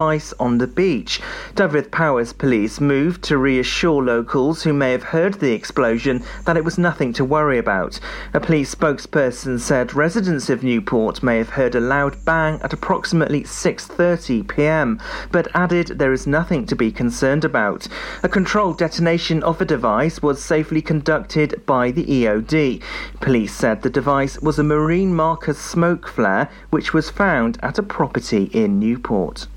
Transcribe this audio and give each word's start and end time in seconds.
ice 0.00 0.32
on 0.38 0.58
the 0.58 0.66
beach. 0.68 1.20
Dyfed 1.58 1.90
Powys 1.90 2.32
police 2.32 2.80
moved 2.80 3.24
to 3.24 3.36
reassure 3.36 4.00
locals 4.00 4.62
who 4.62 4.72
may 4.72 4.92
have 4.92 5.02
heard 5.02 5.34
the 5.34 5.50
explosion 5.50 6.22
that 6.44 6.56
it 6.56 6.64
was 6.64 6.78
nothing 6.78 7.12
to 7.14 7.24
worry 7.24 7.58
about. 7.58 7.98
A 8.32 8.38
police 8.38 8.72
spokesperson 8.72 9.58
said 9.58 9.92
residents 9.92 10.48
of 10.50 10.62
Newport 10.62 11.20
may 11.20 11.36
have 11.38 11.48
heard 11.48 11.74
a 11.74 11.80
loud 11.80 12.24
bang 12.24 12.60
at 12.62 12.72
approximately 12.72 13.42
6:30 13.42 14.46
p.m., 14.46 15.00
but 15.32 15.48
added 15.52 15.98
there 15.98 16.12
is 16.12 16.28
nothing 16.28 16.64
to 16.64 16.76
be 16.76 16.92
concerned 16.92 17.44
about. 17.44 17.88
A 18.22 18.28
controlled 18.28 18.78
detonation 18.78 19.42
of 19.42 19.58
the 19.58 19.64
device 19.64 20.22
was 20.22 20.40
safely 20.40 20.80
conducted 20.80 21.60
by 21.66 21.90
the 21.90 22.04
EOD. 22.04 22.80
Police 23.18 23.52
said 23.52 23.82
the 23.82 23.90
device 23.90 24.38
was 24.40 24.60
a 24.60 24.62
marine 24.62 25.12
marker 25.12 25.54
smoke 25.54 26.06
flare 26.06 26.48
which 26.70 26.94
was 26.94 27.10
found 27.10 27.58
at 27.64 27.80
a 27.80 27.82
property 27.82 28.44
in 28.52 28.78
Newport. 28.78 29.48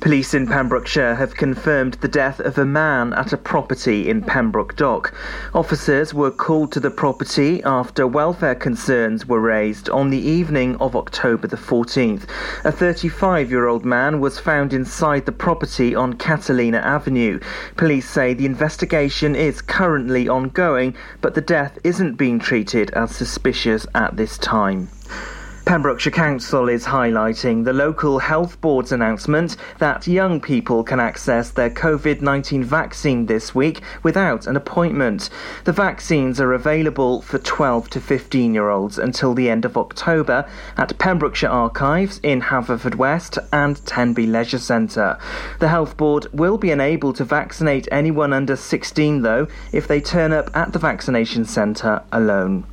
Police 0.00 0.32
in 0.32 0.46
Pembrokeshire 0.46 1.16
have 1.16 1.34
confirmed 1.34 1.94
the 2.00 2.08
death 2.08 2.40
of 2.40 2.56
a 2.56 2.64
man 2.64 3.12
at 3.12 3.34
a 3.34 3.36
property 3.36 4.08
in 4.08 4.22
Pembroke 4.22 4.74
Dock. 4.74 5.12
Officers 5.52 6.14
were 6.14 6.30
called 6.30 6.72
to 6.72 6.80
the 6.80 6.90
property 6.90 7.62
after 7.64 8.06
welfare 8.06 8.54
concerns 8.54 9.26
were 9.26 9.40
raised 9.40 9.90
on 9.90 10.08
the 10.08 10.16
evening 10.18 10.74
of 10.76 10.96
October 10.96 11.46
the 11.46 11.58
14th. 11.58 12.22
A 12.64 12.72
35 12.72 13.50
year 13.50 13.66
old 13.66 13.84
man 13.84 14.20
was 14.20 14.38
found 14.38 14.72
inside 14.72 15.26
the 15.26 15.32
property 15.32 15.94
on 15.94 16.14
Catalina 16.14 16.78
Avenue. 16.78 17.38
Police 17.76 18.08
say 18.08 18.32
the 18.32 18.46
investigation 18.46 19.36
is 19.36 19.60
currently 19.60 20.26
ongoing, 20.30 20.96
but 21.20 21.34
the 21.34 21.42
death 21.42 21.78
isn't 21.84 22.14
being 22.14 22.38
treated 22.38 22.90
as 22.92 23.14
suspicious 23.14 23.86
at 23.94 24.16
this 24.16 24.38
time. 24.38 24.88
Pembrokeshire 25.64 26.12
Council 26.12 26.68
is 26.68 26.86
highlighting 26.86 27.64
the 27.64 27.72
local 27.72 28.18
health 28.18 28.60
board's 28.60 28.92
announcement 28.92 29.56
that 29.78 30.06
young 30.06 30.40
people 30.40 30.82
can 30.82 30.98
access 30.98 31.50
their 31.50 31.70
COVID 31.70 32.22
19 32.22 32.64
vaccine 32.64 33.26
this 33.26 33.54
week 33.54 33.82
without 34.02 34.46
an 34.46 34.56
appointment. 34.56 35.28
The 35.64 35.72
vaccines 35.72 36.40
are 36.40 36.54
available 36.54 37.20
for 37.22 37.38
12 37.38 37.90
to 37.90 38.00
15 38.00 38.54
year 38.54 38.70
olds 38.70 38.98
until 38.98 39.34
the 39.34 39.50
end 39.50 39.64
of 39.64 39.76
October 39.76 40.48
at 40.76 40.98
Pembrokeshire 40.98 41.50
Archives 41.50 42.20
in 42.22 42.40
Haverfordwest 42.40 43.38
and 43.52 43.84
Tenby 43.86 44.26
Leisure 44.26 44.58
Centre. 44.58 45.18
The 45.58 45.68
health 45.68 45.96
board 45.96 46.26
will 46.32 46.58
be 46.58 46.70
unable 46.70 47.12
to 47.12 47.24
vaccinate 47.24 47.86
anyone 47.92 48.32
under 48.32 48.56
16 48.56 49.22
though 49.22 49.46
if 49.72 49.86
they 49.86 50.00
turn 50.00 50.32
up 50.32 50.50
at 50.56 50.72
the 50.72 50.78
vaccination 50.78 51.44
centre 51.44 52.02
alone. 52.10 52.64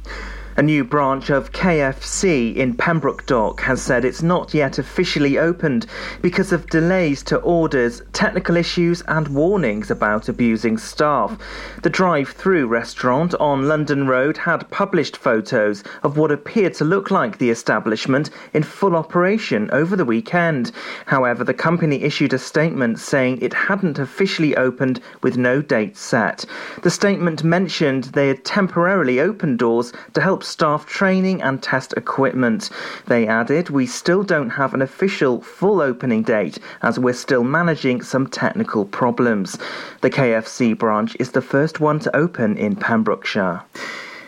A 0.60 0.64
new 0.64 0.84
branch 0.84 1.30
of 1.30 1.52
KFC 1.52 2.56
in 2.56 2.74
Pembroke 2.74 3.28
Dock 3.28 3.62
has 3.62 3.80
said 3.80 4.04
it's 4.04 4.24
not 4.24 4.56
yet 4.56 4.80
officially 4.80 5.38
opened 5.38 5.86
because 6.24 6.52
of 6.52 6.68
delays 6.72 7.22
to 7.26 7.38
orders, 7.42 8.02
technical 8.12 8.58
issues, 8.58 9.04
and 9.04 9.28
warnings 9.28 9.92
about 9.92 10.28
abusing 10.28 10.80
staff. 10.80 11.38
The 11.84 11.92
drive 11.92 12.30
through 12.30 12.66
restaurant 12.66 13.36
on 13.36 13.68
London 13.68 14.08
Road 14.08 14.36
had 14.36 14.68
published 14.72 15.16
photos 15.16 15.84
of 16.02 16.18
what 16.18 16.32
appeared 16.32 16.74
to 16.76 16.86
look 16.86 17.12
like 17.12 17.38
the 17.38 17.52
establishment 17.52 18.32
in 18.56 18.64
full 18.64 18.96
operation 18.96 19.70
over 19.72 19.96
the 19.96 20.06
weekend. 20.06 20.72
However, 21.06 21.44
the 21.44 21.54
company 21.54 22.02
issued 22.02 22.34
a 22.34 22.40
statement 22.40 22.98
saying 22.98 23.38
it 23.44 23.54
hadn't 23.54 24.00
officially 24.00 24.58
opened 24.58 25.02
with 25.22 25.38
no 25.38 25.62
date 25.62 25.98
set. 25.98 26.46
The 26.82 26.90
statement 26.90 27.44
mentioned 27.44 28.06
they 28.06 28.30
had 28.30 28.44
temporarily 28.44 29.20
opened 29.20 29.60
doors 29.60 29.94
to 30.16 30.22
help 30.22 30.46
staff 30.48 30.86
training 30.86 31.42
and 31.42 31.62
test 31.62 31.94
equipment. 31.98 32.70
They 33.06 33.28
added, 33.28 33.70
We 33.70 33.86
still 33.86 34.24
don't 34.24 34.50
have 34.52 34.74
an 34.74 34.82
official 34.82 35.42
full 35.42 35.82
opening 35.82 36.24
date 36.24 36.58
as 36.82 36.98
we're 36.98 37.14
still 37.14 37.44
managing 37.44 38.02
some 38.02 38.28
technical 38.28 38.86
problems. 38.86 39.58
The 40.02 40.10
KFC 40.10 40.78
branch 40.78 41.18
is 41.20 41.32
the 41.32 41.42
first 41.42 41.80
one 41.80 42.00
to 42.00 42.16
open 42.16 42.58
in 42.58 42.76
Pembrokeshire. 42.76 43.62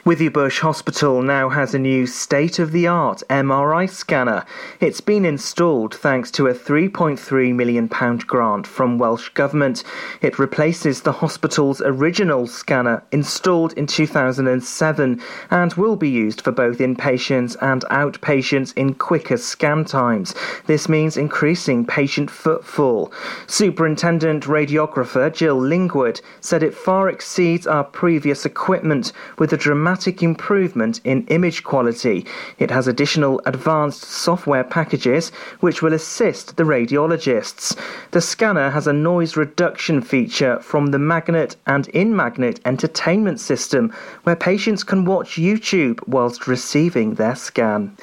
Withybush 0.09 0.61
Hospital 0.61 1.21
now 1.21 1.49
has 1.49 1.75
a 1.75 1.77
new 1.77 2.07
state 2.07 2.57
of 2.57 2.71
the 2.71 2.87
art 2.87 3.21
MRI 3.29 3.87
scanner. 3.87 4.43
It's 4.79 5.01
been 5.01 5.23
installed 5.23 5.93
thanks 5.93 6.31
to 6.31 6.47
a 6.47 6.53
£3.3 6.55 7.53
million 7.53 7.85
grant 7.85 8.65
from 8.65 8.97
Welsh 8.97 9.29
Government. 9.29 9.83
It 10.23 10.39
replaces 10.39 11.01
the 11.01 11.11
hospital's 11.11 11.79
original 11.81 12.47
scanner 12.47 13.03
installed 13.11 13.73
in 13.73 13.85
2007 13.85 15.21
and 15.51 15.73
will 15.75 15.95
be 15.95 16.09
used 16.09 16.41
for 16.41 16.51
both 16.51 16.79
inpatients 16.79 17.55
and 17.61 17.83
outpatients 17.91 18.73
in 18.75 18.95
quicker 18.95 19.37
scan 19.37 19.85
times. 19.85 20.33
This 20.65 20.89
means 20.89 21.17
increasing 21.17 21.85
patient 21.85 22.31
footfall. 22.31 23.13
Superintendent 23.45 24.45
radiographer 24.45 25.31
Jill 25.31 25.61
Lingwood 25.61 26.19
said 26.41 26.63
it 26.63 26.73
far 26.73 27.09
exceeds 27.09 27.67
our 27.67 27.83
previous 27.83 28.43
equipment 28.43 29.13
with 29.37 29.53
a 29.53 29.57
dramatic 29.57 29.98
dramatic 29.99 30.23
improvement 30.23 31.01
in 31.03 31.27
image 31.27 31.61
quality. 31.65 32.25
It 32.57 32.71
has 32.71 32.87
additional 32.87 33.41
advanced 33.45 34.03
software 34.03 34.63
packages 34.63 35.29
which 35.59 35.81
will 35.81 35.91
assist 35.91 36.55
the 36.55 36.63
radiologists. 36.63 37.77
The 38.11 38.21
scanner 38.21 38.69
has 38.69 38.87
a 38.87 38.93
noise 38.93 39.35
reduction 39.35 40.01
feature 40.01 40.61
from 40.61 40.87
the 40.87 40.99
magnet 40.99 41.57
and 41.67 41.89
in 41.89 42.15
magnet 42.15 42.61
entertainment 42.63 43.41
system 43.41 43.93
where 44.23 44.37
patients 44.37 44.85
can 44.85 45.03
watch 45.03 45.35
YouTube 45.35 45.99
whilst 46.07 46.47
receiving 46.47 47.15
their 47.15 47.35
scan. 47.35 47.97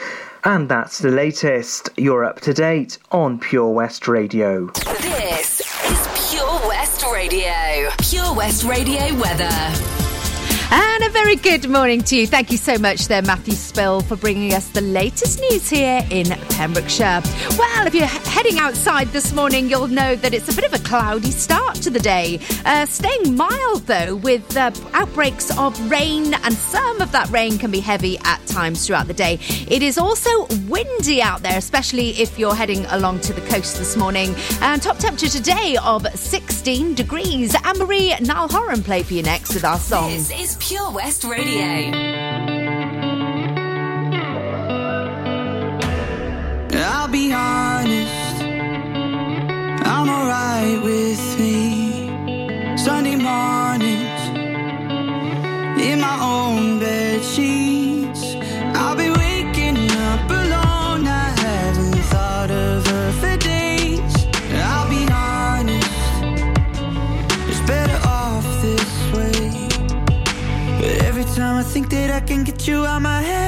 And 0.44 0.68
that's 0.68 0.98
the 0.98 1.10
latest. 1.10 1.88
You're 1.96 2.26
up 2.26 2.40
to 2.42 2.52
date 2.52 2.98
on 3.10 3.38
Pure 3.38 3.70
West 3.70 4.06
Radio. 4.06 4.66
This 5.00 5.60
is 5.60 6.30
Pure 6.30 6.60
West 6.68 7.06
Radio. 7.10 7.88
Pure 8.02 8.34
West 8.34 8.64
Radio 8.64 9.14
weather. 9.14 9.95
And 10.68 11.04
a 11.04 11.10
very 11.10 11.36
good 11.36 11.68
morning 11.68 12.00
to 12.02 12.16
you. 12.16 12.26
Thank 12.26 12.50
you 12.50 12.56
so 12.56 12.76
much 12.78 13.06
there, 13.06 13.22
Matthew 13.22 13.54
Spill, 13.54 14.00
for 14.00 14.16
bringing 14.16 14.52
us 14.52 14.68
the 14.70 14.80
latest 14.80 15.40
news 15.40 15.68
here 15.68 16.04
in 16.10 16.26
Pembrokeshire. 16.26 17.22
Well, 17.56 17.86
if 17.86 17.94
you're 17.94 18.06
heading 18.06 18.58
outside 18.58 19.08
this 19.08 19.32
morning, 19.32 19.70
you'll 19.70 19.86
know 19.86 20.16
that 20.16 20.34
it's 20.34 20.50
a 20.50 20.54
bit 20.54 20.64
of 20.64 20.74
a 20.74 20.82
cloudy 20.82 21.30
start 21.30 21.76
to 21.76 21.90
the 21.90 22.00
day. 22.00 22.40
Uh, 22.64 22.84
staying 22.86 23.36
mild, 23.36 23.86
though, 23.86 24.16
with 24.16 24.56
uh, 24.56 24.72
outbreaks 24.92 25.56
of 25.56 25.78
rain, 25.90 26.34
and 26.34 26.54
some 26.54 27.00
of 27.00 27.12
that 27.12 27.28
rain 27.30 27.58
can 27.58 27.70
be 27.70 27.80
heavy 27.80 28.18
at 28.24 28.44
times 28.46 28.86
throughout 28.86 29.06
the 29.06 29.14
day. 29.14 29.38
It 29.68 29.82
is 29.82 29.98
also 29.98 30.46
windy 30.66 31.22
out 31.22 31.42
there, 31.42 31.58
especially 31.58 32.10
if 32.20 32.38
you're 32.38 32.54
heading 32.54 32.84
along 32.86 33.20
to 33.20 33.32
the 33.32 33.42
coast 33.42 33.78
this 33.78 33.96
morning. 33.96 34.34
And 34.60 34.82
top 34.82 34.98
temperature 34.98 35.28
today 35.28 35.76
of 35.84 36.06
16 36.08 36.94
degrees. 36.94 37.54
Anne 37.64 37.78
Marie 37.78 38.14
Niall 38.20 38.48
Horan 38.48 38.82
play 38.82 39.02
for 39.04 39.14
you 39.14 39.22
next 39.22 39.54
with 39.54 39.64
our 39.64 39.78
song. 39.78 40.10
Pure 40.58 40.90
West 40.92 41.24
Radio. 41.24 41.92
I'll 46.78 47.08
be 47.08 47.32
honest, 47.32 48.42
I'm 49.86 50.08
alright 50.08 50.82
with 50.82 51.38
me. 51.38 52.76
Sunday 52.76 53.16
mornings 53.16 54.22
in 55.80 56.00
my 56.00 56.18
own 56.20 56.78
bed 56.80 57.22
sheets, 57.22 57.85
you 72.68 72.84
out 72.84 73.00
my 73.00 73.22
head, 73.22 73.45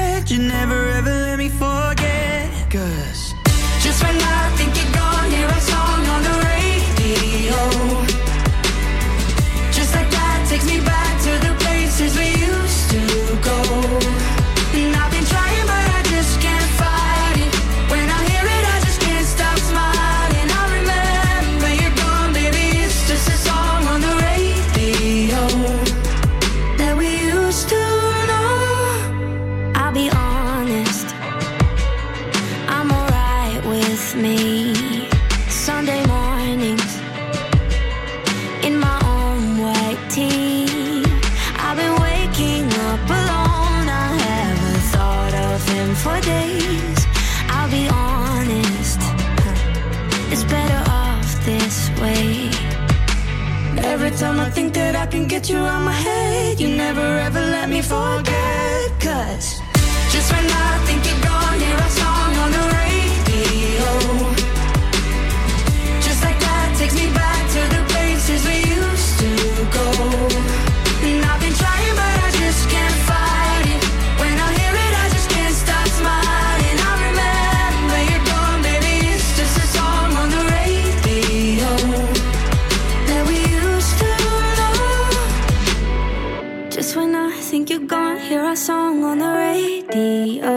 song 88.79 89.03
on 89.03 89.17
the 89.23 89.31
radio. 89.45 90.55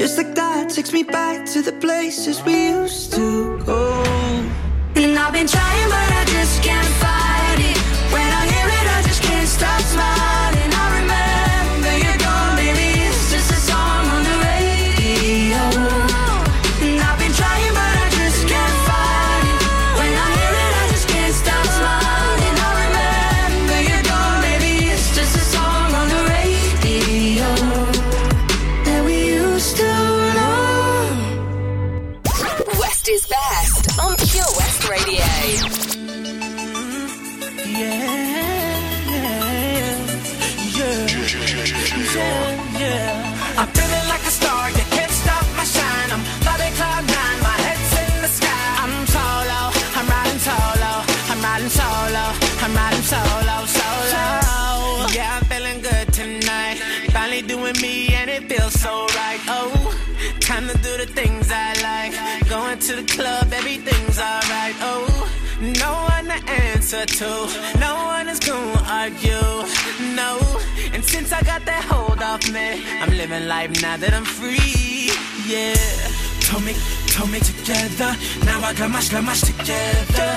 Just 0.00 0.14
like 0.18 0.32
that 0.40 0.70
takes 0.76 0.92
me 0.92 1.02
back 1.02 1.36
to 1.52 1.58
the 1.68 1.74
places 1.84 2.36
we 2.46 2.56
used 2.80 3.12
to 3.18 3.26
go. 3.70 3.80
And 5.00 5.18
I've 5.22 5.32
been 5.32 5.48
trying, 5.54 5.88
but 5.94 6.08
I 6.20 6.25
the 62.96 63.04
club, 63.12 63.52
everything's 63.52 64.18
alright. 64.18 64.74
Oh, 64.80 65.04
no 65.60 65.92
one 66.14 66.26
to 66.32 66.40
answer 66.50 67.04
to, 67.04 67.30
no 67.78 67.94
one 68.16 68.26
is 68.28 68.40
gonna 68.40 68.82
argue. 68.88 69.52
No, 70.16 70.40
and 70.94 71.04
since 71.04 71.30
I 71.30 71.42
got 71.42 71.64
that 71.66 71.84
hold 71.84 72.22
off 72.22 72.42
me, 72.50 72.82
I'm 73.02 73.10
living 73.10 73.46
life 73.48 73.70
now 73.82 73.96
that 73.98 74.14
I'm 74.14 74.24
free. 74.24 75.12
Yeah. 75.46 75.76
Told 76.48 76.64
me, 76.64 76.74
told 77.08 77.30
me 77.30 77.40
together. 77.40 78.10
Now 78.46 78.60
I 78.62 78.72
got 78.72 78.90
my 78.90 79.20
much 79.20 79.42
together. 79.42 80.30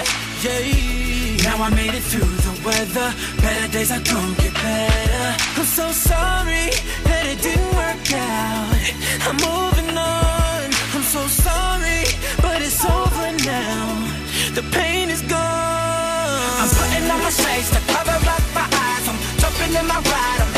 Yeah. 0.44 1.44
Now 1.46 1.64
I 1.64 1.70
made 1.70 1.94
it 1.94 2.04
through 2.12 2.34
the 2.48 2.54
weather. 2.66 3.10
Better 3.42 3.68
days 3.72 3.92
are 3.92 4.04
gonna 4.04 4.36
get 4.36 4.54
better. 4.54 5.28
I'm 5.58 5.66
so 5.80 5.92
sorry 5.92 6.68
that 7.08 7.24
it 7.32 7.40
didn't 7.42 7.72
work 7.82 8.08
out. 8.12 8.76
I'm 9.28 9.38
moving 9.48 9.98
on. 9.98 10.66
I'm 10.96 11.04
so 11.04 11.22
sorry 11.28 11.49
over 12.90 13.30
now. 13.46 13.86
The 14.54 14.64
pain 14.72 15.10
is 15.10 15.22
gone. 15.22 15.40
I'm 16.62 16.70
putting 16.70 17.10
on 17.10 17.20
my 17.22 17.30
shades 17.30 17.70
to 17.72 17.82
cover 17.94 18.18
up 18.36 18.44
my 18.54 18.68
eyes. 18.86 19.06
I'm 19.10 19.20
jumping 19.42 19.74
in 19.80 19.86
my 19.88 20.00
ride. 20.12 20.40
I'm 20.44 20.49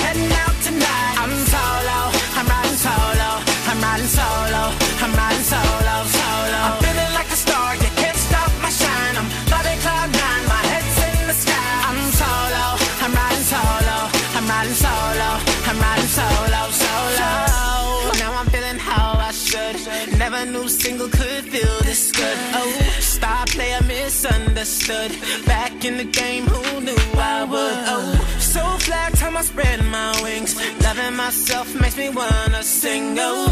understood. 24.62 25.12
Back 25.48 25.86
in 25.86 25.98
the 25.98 26.04
game, 26.04 26.44
who 26.44 26.82
knew 26.82 27.04
I 27.18 27.44
would? 27.44 27.80
Oh, 27.94 28.14
so 28.38 28.62
fly, 28.86 29.10
time 29.16 29.36
I 29.36 29.42
spread 29.42 29.84
my 29.86 30.12
wings. 30.22 30.54
Loving 30.84 31.16
myself 31.16 31.74
makes 31.82 31.98
me 31.98 32.10
wanna 32.10 32.62
sing. 32.62 33.18
Oh, 33.18 33.48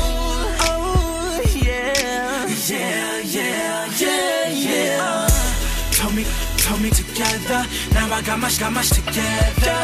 oh, 0.69 1.41
yeah, 1.65 2.45
yeah, 2.69 3.17
yeah, 3.37 3.87
yeah, 3.97 4.49
yeah. 4.49 4.97
Oh. 5.01 5.91
Told 5.97 6.13
me, 6.13 6.25
told 6.57 6.79
me 6.79 6.91
together. 6.91 7.65
Now 7.95 8.13
I 8.13 8.21
got 8.21 8.37
much, 8.39 8.59
got 8.59 8.71
much 8.71 8.89
together. 8.89 9.79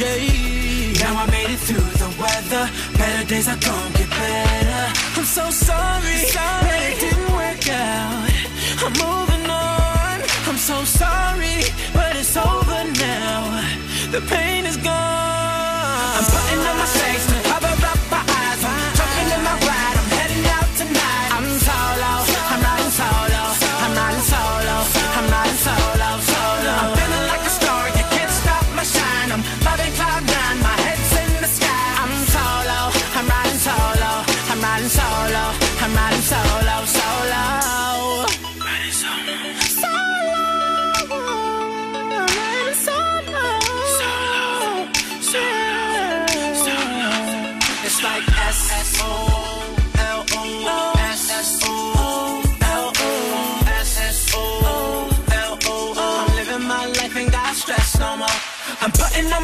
Yeah. 0.00 1.04
Now 1.04 1.12
I 1.22 1.26
made 1.30 1.50
it 1.56 1.60
through 1.66 1.90
the 2.02 2.10
weather. 2.22 2.64
Better 2.96 3.26
days 3.28 3.48
are 3.48 3.60
gonna 3.66 3.98
get 3.98 4.08
better. 4.08 4.84
I'm 5.18 5.26
so 5.26 5.50
sorry, 5.50 6.16
sorry. 6.36 6.64
but 6.64 6.80
it 6.88 7.00
didn't 7.04 7.32
work 7.36 7.68
out. 7.68 8.30
I'm 8.82 9.02
over 9.02 9.29
so 10.70 10.84
sorry, 10.84 11.64
but 11.92 12.14
it's 12.14 12.36
over 12.36 12.84
now. 12.94 13.60
The 14.12 14.20
pain 14.28 14.66
is 14.66 14.76
gone. 14.76 15.49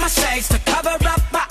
my 0.06 0.10
shades 0.10 0.48
to 0.48 0.58
cover 0.60 0.96
up 1.08 1.20
my 1.32 1.45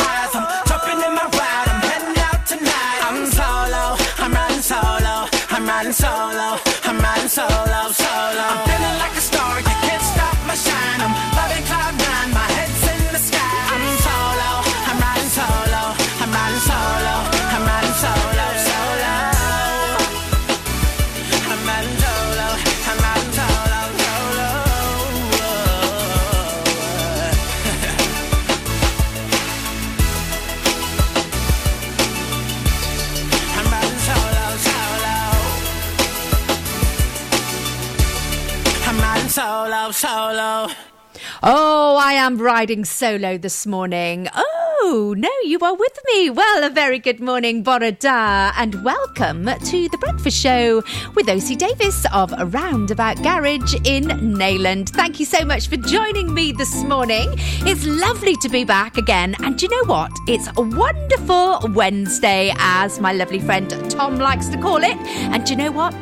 I 42.05 42.13
am 42.13 42.37
riding 42.37 42.85
solo 42.85 43.35
this 43.35 43.65
morning. 43.65 44.27
Oh, 44.35 45.15
no, 45.17 45.31
you 45.43 45.57
are 45.61 45.73
with 45.73 45.97
me. 46.05 46.29
Well, 46.29 46.63
a 46.63 46.69
very 46.69 46.99
good 46.99 47.19
morning, 47.19 47.63
Bore 47.63 47.89
da, 47.89 48.51
and 48.55 48.83
welcome 48.83 49.45
to 49.45 49.89
The 49.89 49.97
Breakfast 49.99 50.37
Show 50.37 50.83
with 51.15 51.27
OC 51.27 51.57
Davis 51.57 52.05
of 52.13 52.31
Roundabout 52.53 53.23
Garage 53.23 53.73
in 53.85 54.03
Neyland. 54.37 54.89
Thank 54.89 55.19
you 55.19 55.25
so 55.25 55.43
much 55.43 55.67
for 55.67 55.77
joining 55.77 56.31
me 56.31 56.51
this 56.51 56.83
morning. 56.83 57.27
It's 57.65 57.87
lovely 57.87 58.35
to 58.35 58.49
be 58.49 58.65
back 58.65 58.97
again, 58.97 59.35
and 59.39 59.59
you 59.59 59.67
know 59.67 59.85
what? 59.85 60.11
It's 60.27 60.47
a 60.57 60.61
wonderful 60.61 61.67
Wednesday, 61.73 62.53
as 62.59 62.99
my 62.99 63.13
lovely 63.13 63.39
friend 63.39 63.67
Tom 63.89 64.19
likes 64.19 64.47
to 64.49 64.61
call 64.61 64.83
it. 64.83 64.95
And 65.33 65.49
you 65.49 65.55
know 65.55 65.71
what? 65.71 65.95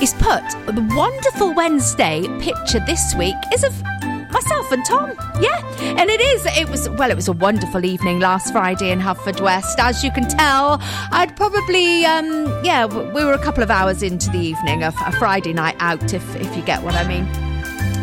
Is 0.00 0.14
put 0.14 0.42
the 0.74 0.90
wonderful 0.96 1.52
Wednesday 1.54 2.26
picture 2.40 2.80
this 2.86 3.14
week 3.14 3.36
is 3.52 3.62
of 3.62 3.74
myself 4.32 4.72
and 4.72 4.84
Tom. 4.84 5.12
Yeah, 5.40 5.60
and 5.98 6.10
it 6.10 6.20
is. 6.20 6.46
It 6.46 6.68
was 6.68 6.88
well. 6.90 7.10
It 7.10 7.16
was 7.16 7.28
a 7.28 7.32
wonderful 7.32 7.84
evening 7.84 8.20
last 8.20 8.52
Friday 8.52 8.90
in 8.90 9.00
West. 9.40 9.78
As 9.78 10.02
you 10.02 10.10
can 10.10 10.28
tell, 10.28 10.78
I'd 11.10 11.36
probably 11.36 12.04
um, 12.04 12.46
yeah. 12.64 12.86
We 12.86 13.24
were 13.24 13.32
a 13.32 13.42
couple 13.42 13.62
of 13.62 13.70
hours 13.70 14.02
into 14.02 14.30
the 14.30 14.38
evening, 14.38 14.82
a, 14.82 14.92
a 15.06 15.12
Friday 15.12 15.52
night 15.52 15.76
out, 15.78 16.12
if 16.12 16.36
if 16.36 16.56
you 16.56 16.62
get 16.62 16.82
what 16.82 16.94
I 16.94 17.06
mean. 17.06 17.41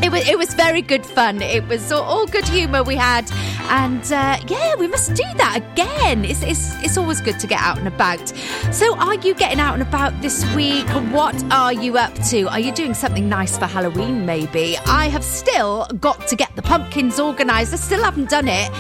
It 0.02 0.14
was, 0.14 0.28
it 0.30 0.38
was 0.38 0.54
very 0.54 0.82
good 0.82 1.06
fun. 1.06 1.42
It 1.42 1.68
was 1.68 1.92
all, 1.92 2.26
good 2.26 2.48
humour 2.48 2.84
we 2.84 2.96
had. 2.96 3.30
And 3.70 4.02
uh, 4.12 4.38
yeah, 4.48 4.76
we 4.76 4.88
must 4.88 5.14
do 5.14 5.24
that 5.36 5.58
again. 5.58 6.24
It's, 6.24 6.42
it's, 6.42 6.74
it's 6.84 6.98
always 6.98 7.20
good 7.22 7.38
to 7.40 7.48
get 7.48 7.60
out 7.60 7.78
and 7.78 7.88
about. 7.88 8.30
So, 8.72 8.96
are 8.98 9.16
you 9.16 9.34
getting 9.34 9.60
out 9.60 9.74
and 9.74 9.82
about 9.82 10.20
this 10.22 10.44
week? 10.56 10.88
What 11.12 11.36
are 11.52 11.74
you 11.74 11.98
up 11.98 12.14
to? 12.30 12.48
Are 12.48 12.60
you 12.60 12.72
doing 12.72 12.94
something 12.94 13.28
nice 13.28 13.58
for 13.58 13.66
Halloween, 13.66 14.26
maybe? 14.26 14.78
I 14.86 15.10
have 15.10 15.24
still 15.24 15.86
got 16.00 16.28
to 16.28 16.36
get 16.36 16.56
the 16.56 16.62
pumpkins 16.62 17.20
organised. 17.20 17.74
I 17.74 17.78
still 17.78 18.04
haven't 18.04 18.30
done 18.30 18.48
it. 18.48 18.72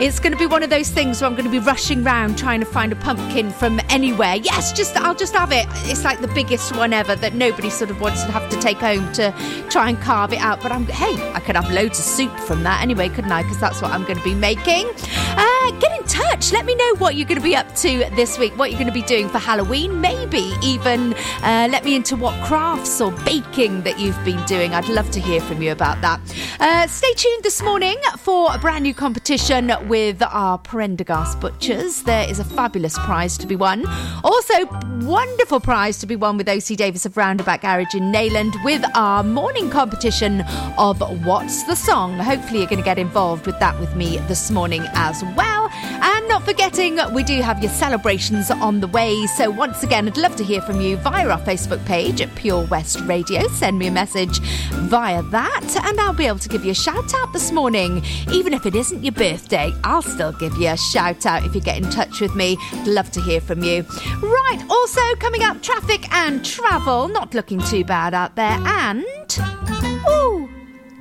It's 0.00 0.18
going 0.18 0.32
to 0.32 0.38
be 0.38 0.46
one 0.46 0.64
of 0.64 0.70
those 0.70 0.90
things 0.90 1.20
where 1.20 1.30
I'm 1.30 1.36
going 1.36 1.44
to 1.44 1.50
be 1.50 1.60
rushing 1.60 2.04
around 2.04 2.36
trying 2.36 2.58
to 2.58 2.66
find 2.66 2.92
a 2.92 2.96
pumpkin 2.96 3.50
from 3.50 3.80
anywhere. 3.90 4.34
Yes, 4.36 4.72
just 4.72 4.96
I'll 4.96 5.14
just 5.14 5.34
have 5.34 5.52
it. 5.52 5.66
It's 5.88 6.02
like 6.02 6.20
the 6.20 6.28
biggest 6.28 6.74
one 6.74 6.92
ever 6.92 7.14
that 7.14 7.34
nobody 7.34 7.70
sort 7.70 7.90
of 7.92 8.00
wants 8.00 8.24
to 8.24 8.32
have 8.32 8.50
to 8.50 8.60
take 8.60 8.78
home 8.78 9.12
to 9.12 9.32
try 9.70 9.88
and 9.88 10.00
carve 10.00 10.32
it 10.32 10.40
out 10.40 10.63
but 10.64 10.72
I'm 10.72 10.86
hey, 10.86 11.32
I 11.34 11.40
could 11.40 11.56
have 11.56 11.70
loads 11.70 11.98
of 11.98 12.06
soup 12.06 12.34
from 12.40 12.62
that 12.62 12.80
anyway, 12.82 13.10
couldn't 13.10 13.30
I? 13.30 13.42
Because 13.42 13.60
that's 13.60 13.82
what 13.82 13.92
I'm 13.92 14.02
going 14.04 14.16
to 14.16 14.24
be 14.24 14.34
making. 14.34 14.88
Uh, 15.36 15.70
get 15.78 16.00
in 16.00 16.06
touch. 16.06 16.52
Let 16.52 16.64
me 16.64 16.74
know 16.74 16.94
what 16.96 17.16
you're 17.16 17.28
going 17.28 17.38
to 17.38 17.44
be 17.44 17.54
up 17.54 17.74
to 17.76 17.98
this 18.16 18.38
week. 18.38 18.56
What 18.56 18.70
you're 18.70 18.80
going 18.80 18.92
to 18.92 19.00
be 19.00 19.02
doing 19.02 19.28
for 19.28 19.38
Halloween. 19.38 20.00
Maybe 20.00 20.52
even 20.62 21.12
uh, 21.42 21.68
let 21.70 21.84
me 21.84 21.94
into 21.94 22.16
what 22.16 22.42
crafts 22.44 22.98
or 23.02 23.12
baking 23.26 23.82
that 23.82 24.00
you've 24.00 24.22
been 24.24 24.42
doing. 24.46 24.72
I'd 24.72 24.88
love 24.88 25.10
to 25.10 25.20
hear 25.20 25.40
from 25.42 25.60
you 25.60 25.70
about 25.70 26.00
that. 26.00 26.20
Uh, 26.60 26.86
stay 26.86 27.12
tuned 27.12 27.44
this 27.44 27.62
morning 27.62 27.96
for 28.16 28.54
a 28.54 28.58
brand 28.58 28.84
new 28.84 28.94
competition 28.94 29.70
with 29.86 30.22
our 30.22 30.56
Prendergast 30.56 31.40
butchers. 31.40 32.04
There 32.04 32.26
is 32.28 32.38
a 32.38 32.44
fabulous 32.44 32.98
prize 33.00 33.36
to 33.36 33.46
be 33.46 33.54
won. 33.54 33.84
Also, 34.24 34.64
wonderful 35.04 35.60
prize 35.60 35.98
to 35.98 36.06
be 36.06 36.16
won 36.16 36.38
with 36.38 36.48
OC 36.48 36.78
Davis 36.78 37.04
of 37.04 37.18
Roundabout 37.18 37.60
Garage 37.60 37.94
in 37.94 38.10
Neyland 38.10 38.54
with 38.64 38.82
our 38.94 39.22
morning 39.22 39.68
competition 39.68 40.42
of 40.78 41.00
What's 41.24 41.62
the 41.64 41.74
Song. 41.74 42.18
Hopefully, 42.18 42.60
you're 42.60 42.68
going 42.68 42.78
to 42.78 42.84
get 42.84 42.98
involved 42.98 43.46
with 43.46 43.58
that 43.60 43.78
with 43.78 43.94
me 43.94 44.18
this 44.28 44.50
morning 44.50 44.82
as 44.94 45.22
well. 45.36 45.68
And 45.72 46.28
not 46.28 46.44
forgetting, 46.44 46.98
we 47.12 47.22
do 47.22 47.40
have 47.40 47.62
your 47.62 47.70
celebrations 47.72 48.50
on 48.50 48.80
the 48.80 48.88
way. 48.88 49.26
So, 49.26 49.50
once 49.50 49.82
again, 49.82 50.06
I'd 50.08 50.16
love 50.16 50.36
to 50.36 50.44
hear 50.44 50.60
from 50.62 50.80
you 50.80 50.96
via 50.98 51.28
our 51.28 51.40
Facebook 51.40 51.84
page 51.86 52.20
at 52.20 52.34
Pure 52.34 52.66
West 52.66 53.00
Radio. 53.00 53.46
Send 53.48 53.78
me 53.78 53.86
a 53.86 53.90
message 53.90 54.40
via 54.72 55.22
that, 55.22 55.76
and 55.84 56.00
I'll 56.00 56.12
be 56.12 56.26
able 56.26 56.38
to 56.38 56.48
give 56.48 56.64
you 56.64 56.72
a 56.72 56.74
shout 56.74 57.14
out 57.14 57.32
this 57.32 57.52
morning. 57.52 58.02
Even 58.32 58.52
if 58.52 58.66
it 58.66 58.74
isn't 58.74 59.04
your 59.04 59.12
birthday, 59.12 59.72
I'll 59.84 60.02
still 60.02 60.32
give 60.32 60.56
you 60.56 60.68
a 60.68 60.76
shout 60.76 61.26
out 61.26 61.44
if 61.44 61.54
you 61.54 61.60
get 61.60 61.78
in 61.78 61.90
touch 61.90 62.20
with 62.20 62.34
me. 62.34 62.56
I'd 62.72 62.86
love 62.86 63.10
to 63.12 63.20
hear 63.20 63.40
from 63.40 63.62
you. 63.62 63.82
Right, 64.22 64.64
also 64.68 65.00
coming 65.16 65.42
up, 65.42 65.62
traffic 65.62 66.12
and 66.12 66.44
travel. 66.44 67.08
Not 67.08 67.34
looking 67.34 67.60
too 67.60 67.84
bad 67.84 68.14
out 68.14 68.36
there. 68.36 68.58
And. 68.64 69.73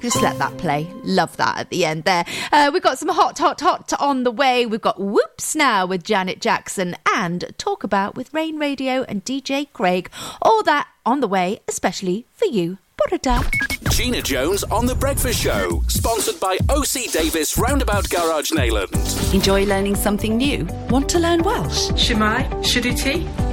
Ooh, 0.04 0.10
just 0.10 0.22
let 0.22 0.38
that 0.38 0.58
play. 0.58 0.92
Love 1.04 1.38
that 1.38 1.58
at 1.58 1.70
the 1.70 1.86
end 1.86 2.04
there. 2.04 2.26
Uh, 2.52 2.70
we've 2.74 2.84
got 2.84 3.00
some 3.00 3.10
hot, 3.10 3.38
hot, 3.40 3.62
hot 3.62 3.94
on 4.00 4.24
the 4.24 4.32
way. 4.32 4.66
We've 4.66 4.82
got 4.82 5.00
Whoops 5.00 5.56
now 5.56 5.86
with 5.86 6.04
Janet 6.04 6.42
Jackson 6.42 6.96
and 7.16 7.46
Talk 7.58 7.84
About 7.84 8.16
with 8.16 8.34
Rain 8.34 8.58
Radio 8.58 9.04
and 9.04 9.24
DJ 9.24 9.72
Craig. 9.72 10.10
All 10.42 10.62
that 10.64 10.88
on 11.06 11.22
the 11.22 11.28
way, 11.28 11.60
especially 11.68 12.26
for 12.34 12.46
you. 12.46 12.80
Bore 12.98 13.18
da. 13.18 13.44
Gina 13.90 14.22
Jones 14.22 14.64
on 14.66 14.86
The 14.86 14.96
Breakfast 14.96 15.42
Show, 15.42 15.82
sponsored 15.88 16.40
by 16.40 16.58
OC 16.70 17.12
Davis 17.12 17.58
Roundabout 17.58 18.10
Garage 18.10 18.52
Neyland. 18.52 19.34
Enjoy 19.34 19.66
learning 19.66 19.96
something 19.96 20.38
new? 20.38 20.66
Want 20.90 21.10
to 21.10 21.20
learn 21.20 21.44
Welsh? 21.44 21.90
Shwmae, 21.92 22.50
Shuduti. 22.64 23.53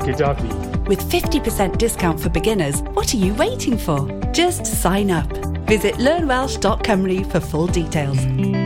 gyda 0.00 0.34
fi. 0.40 0.78
With 0.88 1.00
50% 1.10 1.76
discount 1.78 2.18
for 2.18 2.30
beginners, 2.30 2.80
what 2.94 3.12
are 3.14 3.18
you 3.18 3.34
waiting 3.34 3.76
for? 3.76 4.08
Just 4.32 4.64
sign 4.66 5.10
up. 5.10 5.28
Visit 5.66 5.96
learnwelsh.com 5.96 7.24
for 7.24 7.40
full 7.40 7.66
details. 7.66 8.18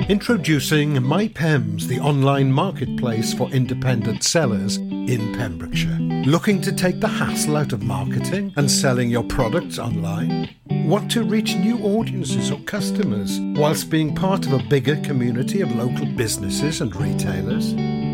Introducing 0.09 0.95
MyPems, 0.95 1.89
the 1.89 1.99
online 1.99 2.53
marketplace 2.53 3.35
for 3.35 3.51
independent 3.51 4.23
sellers 4.23 4.77
in 4.77 5.33
Pembrokeshire. 5.35 5.99
Looking 6.27 6.61
to 6.61 6.73
take 6.73 7.01
the 7.01 7.09
hassle 7.09 7.57
out 7.57 7.73
of 7.73 7.83
marketing 7.83 8.53
and 8.57 8.71
selling 8.71 9.11
your 9.11 9.25
products 9.25 9.81
online? 9.81 10.51
Want 10.71 11.11
to 11.13 11.25
reach 11.25 11.57
new 11.57 11.79
audiences 11.79 12.53
or 12.53 12.61
customers 12.61 13.41
whilst 13.59 13.91
being 13.91 14.15
part 14.15 14.47
of 14.47 14.53
a 14.53 14.63
bigger 14.69 14.97
community 14.97 15.61
of 15.61 15.75
local 15.75 16.07
businesses 16.07 16.81
and 16.81 16.95
retailers? 16.95 18.02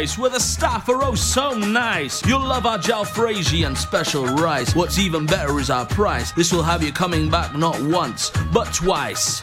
where 0.00 0.30
the 0.30 0.40
staff 0.40 0.88
are 0.88 1.04
oh 1.04 1.14
so 1.14 1.50
nice. 1.52 2.24
You'll 2.26 2.40
love 2.40 2.64
our 2.64 2.78
jalfrezi 2.78 3.66
and 3.66 3.76
special 3.76 4.24
rice. 4.24 4.74
What's 4.74 4.98
even 4.98 5.26
better 5.26 5.60
is 5.60 5.68
our 5.68 5.84
price. 5.84 6.32
This 6.32 6.52
will 6.52 6.62
have 6.62 6.82
you 6.82 6.90
coming 6.90 7.28
back 7.28 7.54
not 7.54 7.78
once, 7.82 8.30
but 8.50 8.72
twice. 8.72 9.42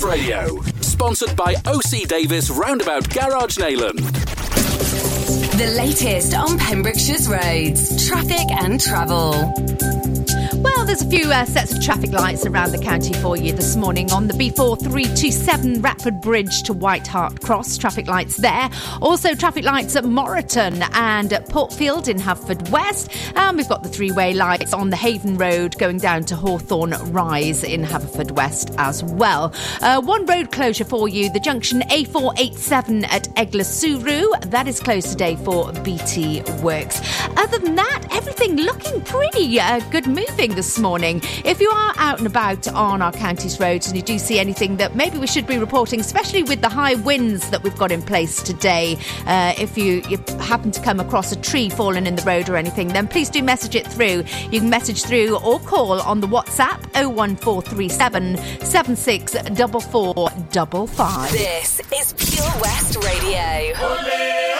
Radio. 0.00 0.62
Sponsored 0.80 1.36
by 1.36 1.54
OC 1.66 2.08
Davis 2.08 2.48
Roundabout 2.48 3.10
Garage 3.10 3.58
Neyland. 3.58 3.98
The 5.58 5.74
latest 5.76 6.34
on 6.34 6.58
Pembrokeshire's 6.58 7.28
roads, 7.28 8.08
traffic 8.08 8.50
and 8.50 8.80
travel. 8.80 9.32
There's 10.92 11.00
a 11.00 11.08
few 11.08 11.32
uh, 11.32 11.46
sets 11.46 11.72
of 11.72 11.82
traffic 11.82 12.12
lights 12.12 12.44
around 12.44 12.72
the 12.72 12.78
county 12.78 13.14
for 13.14 13.34
you 13.34 13.54
this 13.54 13.76
morning 13.76 14.12
on 14.12 14.26
the 14.26 14.34
B4327 14.34 15.80
Ratford 15.82 16.20
Bridge 16.20 16.64
to 16.64 16.74
White 16.74 17.06
Hart 17.06 17.40
Cross. 17.40 17.78
Traffic 17.78 18.08
lights 18.08 18.36
there. 18.36 18.68
Also, 19.00 19.34
traffic 19.34 19.64
lights 19.64 19.96
at 19.96 20.04
Moreton 20.04 20.82
and 20.92 21.32
at 21.32 21.48
Portfield 21.48 22.08
in 22.08 22.18
Haverfordwest. 22.18 23.32
And 23.36 23.56
we've 23.56 23.70
got 23.70 23.82
the 23.82 23.88
three 23.88 24.12
way 24.12 24.34
lights 24.34 24.74
on 24.74 24.90
the 24.90 24.96
Haven 24.96 25.38
Road 25.38 25.78
going 25.78 25.96
down 25.96 26.24
to 26.24 26.36
Hawthorne 26.36 26.92
Rise 27.10 27.64
in 27.64 27.84
Haverfordwest 27.84 28.74
as 28.76 29.02
well. 29.02 29.54
Uh, 29.80 29.98
one 30.02 30.26
road 30.26 30.52
closure 30.52 30.84
for 30.84 31.08
you 31.08 31.32
the 31.32 31.40
junction 31.40 31.80
A487 31.88 33.04
at 33.04 33.34
Eglwyswrw. 33.36 34.50
That 34.50 34.68
is 34.68 34.78
closed 34.78 35.08
today 35.08 35.36
for 35.36 35.72
BT 35.72 36.42
Works. 36.62 37.00
Other 37.38 37.56
than 37.60 37.76
that, 37.76 38.08
everything 38.10 38.56
looking 38.56 39.00
pretty 39.00 39.58
uh, 39.58 39.80
good 39.88 40.06
moving 40.06 40.54
this 40.54 40.78
morning. 40.78 40.81
If 40.82 41.60
you 41.60 41.70
are 41.70 41.92
out 41.96 42.18
and 42.18 42.26
about 42.26 42.66
on 42.68 43.02
our 43.02 43.12
county's 43.12 43.60
roads 43.60 43.86
and 43.86 43.96
you 43.96 44.02
do 44.02 44.18
see 44.18 44.38
anything 44.38 44.78
that 44.78 44.96
maybe 44.96 45.18
we 45.18 45.26
should 45.26 45.46
be 45.46 45.58
reporting, 45.58 46.00
especially 46.00 46.42
with 46.42 46.60
the 46.60 46.68
high 46.68 46.94
winds 46.94 47.48
that 47.50 47.62
we've 47.62 47.76
got 47.76 47.92
in 47.92 48.02
place 48.02 48.42
today, 48.42 48.98
uh, 49.26 49.54
if 49.58 49.78
you, 49.78 50.02
you 50.08 50.18
happen 50.40 50.70
to 50.72 50.82
come 50.82 50.98
across 50.98 51.30
a 51.30 51.36
tree 51.36 51.68
fallen 51.68 52.06
in 52.06 52.16
the 52.16 52.22
road 52.22 52.48
or 52.48 52.56
anything, 52.56 52.88
then 52.88 53.06
please 53.06 53.30
do 53.30 53.42
message 53.42 53.76
it 53.76 53.86
through. 53.86 54.24
You 54.50 54.60
can 54.60 54.70
message 54.70 55.04
through 55.04 55.36
or 55.38 55.60
call 55.60 56.00
on 56.00 56.20
the 56.20 56.26
WhatsApp 56.26 56.80
01437 56.94 58.36
764455. 58.64 61.32
This 61.32 61.80
is 61.94 62.12
Pure 62.14 62.50
West 62.60 62.96
Radio. 62.96 63.72
Me 64.04 64.51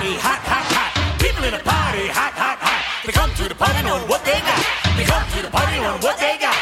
party, 0.00 0.16
hot, 0.16 0.40
hot, 0.48 0.64
hot. 0.72 1.20
People 1.20 1.44
in 1.44 1.52
the 1.52 1.60
party, 1.60 2.08
hot, 2.08 2.32
hot, 2.32 2.56
hot. 2.56 3.04
They 3.04 3.12
come 3.12 3.28
to 3.36 3.44
the 3.48 3.54
party 3.54 3.84
knowing 3.84 4.08
what 4.08 4.24
they 4.24 4.40
got. 4.40 4.64
They 4.96 5.04
come 5.04 5.24
to 5.36 5.42
the 5.44 5.52
party 5.52 5.76
knowing 5.76 6.00
what 6.00 6.16
they 6.16 6.40
got. 6.40 6.56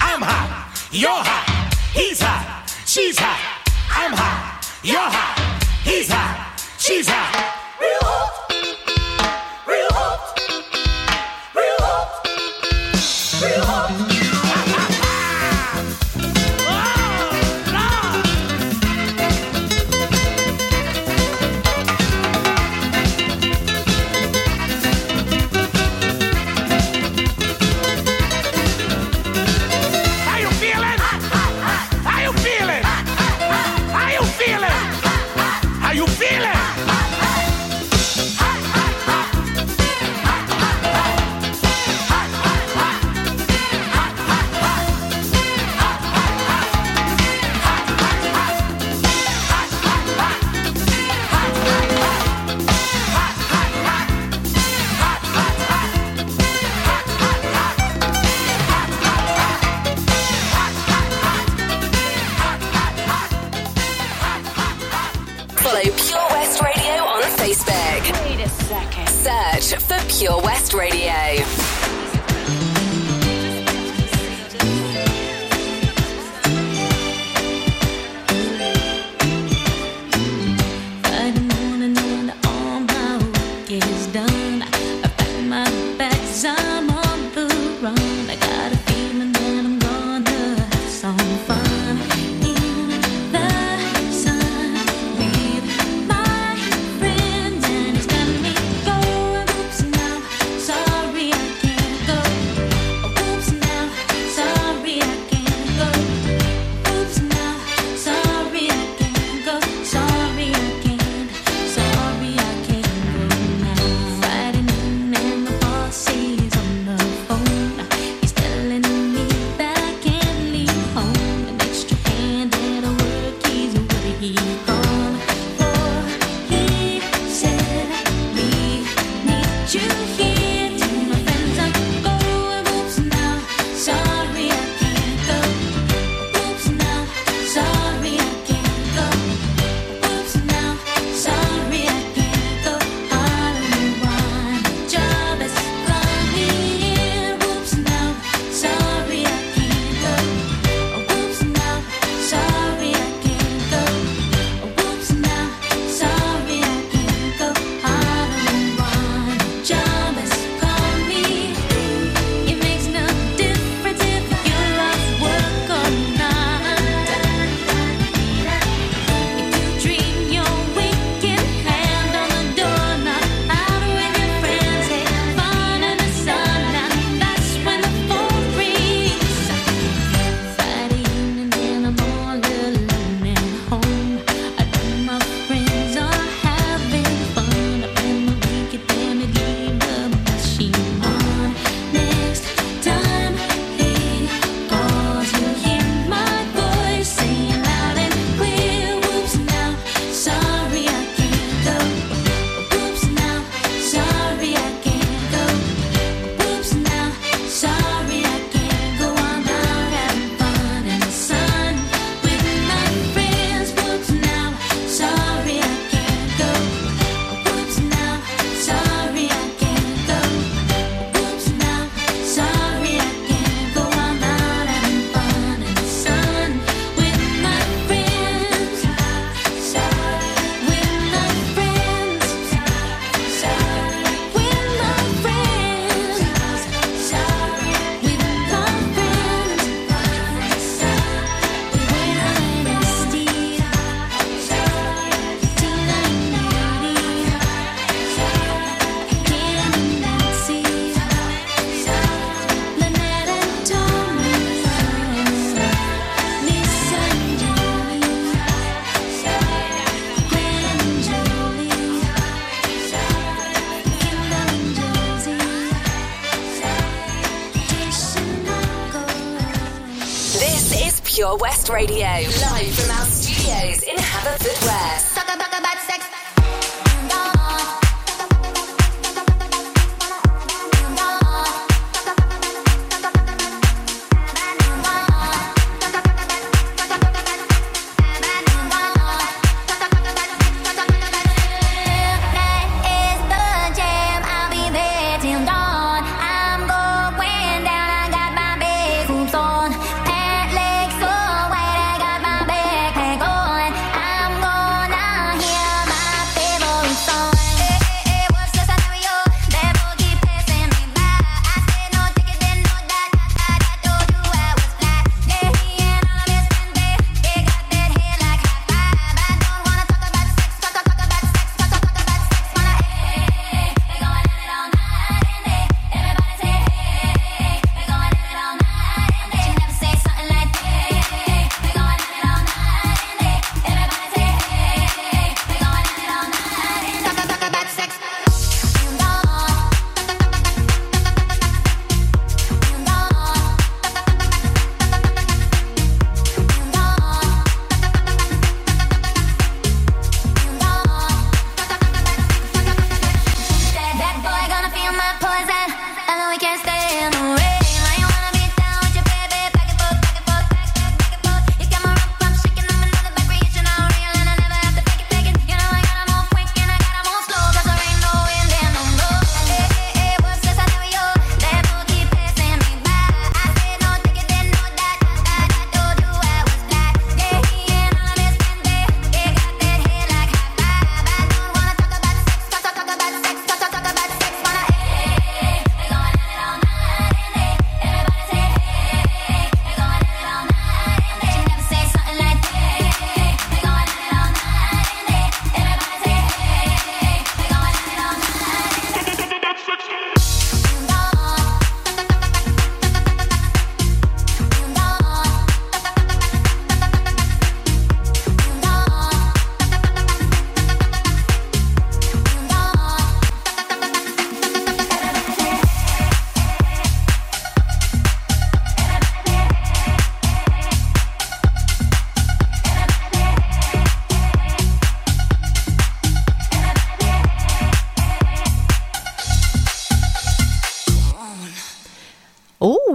I'm 0.00 0.22
hot, 0.24 0.72
you're 0.90 1.12
hot, 1.12 1.76
he's 1.92 2.20
hot, 2.20 2.64
she's 2.86 3.18
hot. 3.18 3.36
I'm 3.92 4.16
hot, 4.16 4.64
you're 4.82 4.96
hot, 4.96 5.36
he's 5.84 6.08
hot, 6.08 6.56
she's 6.78 7.04
hot. 7.04 7.36
Real 7.76 8.00
hot, 8.00 8.29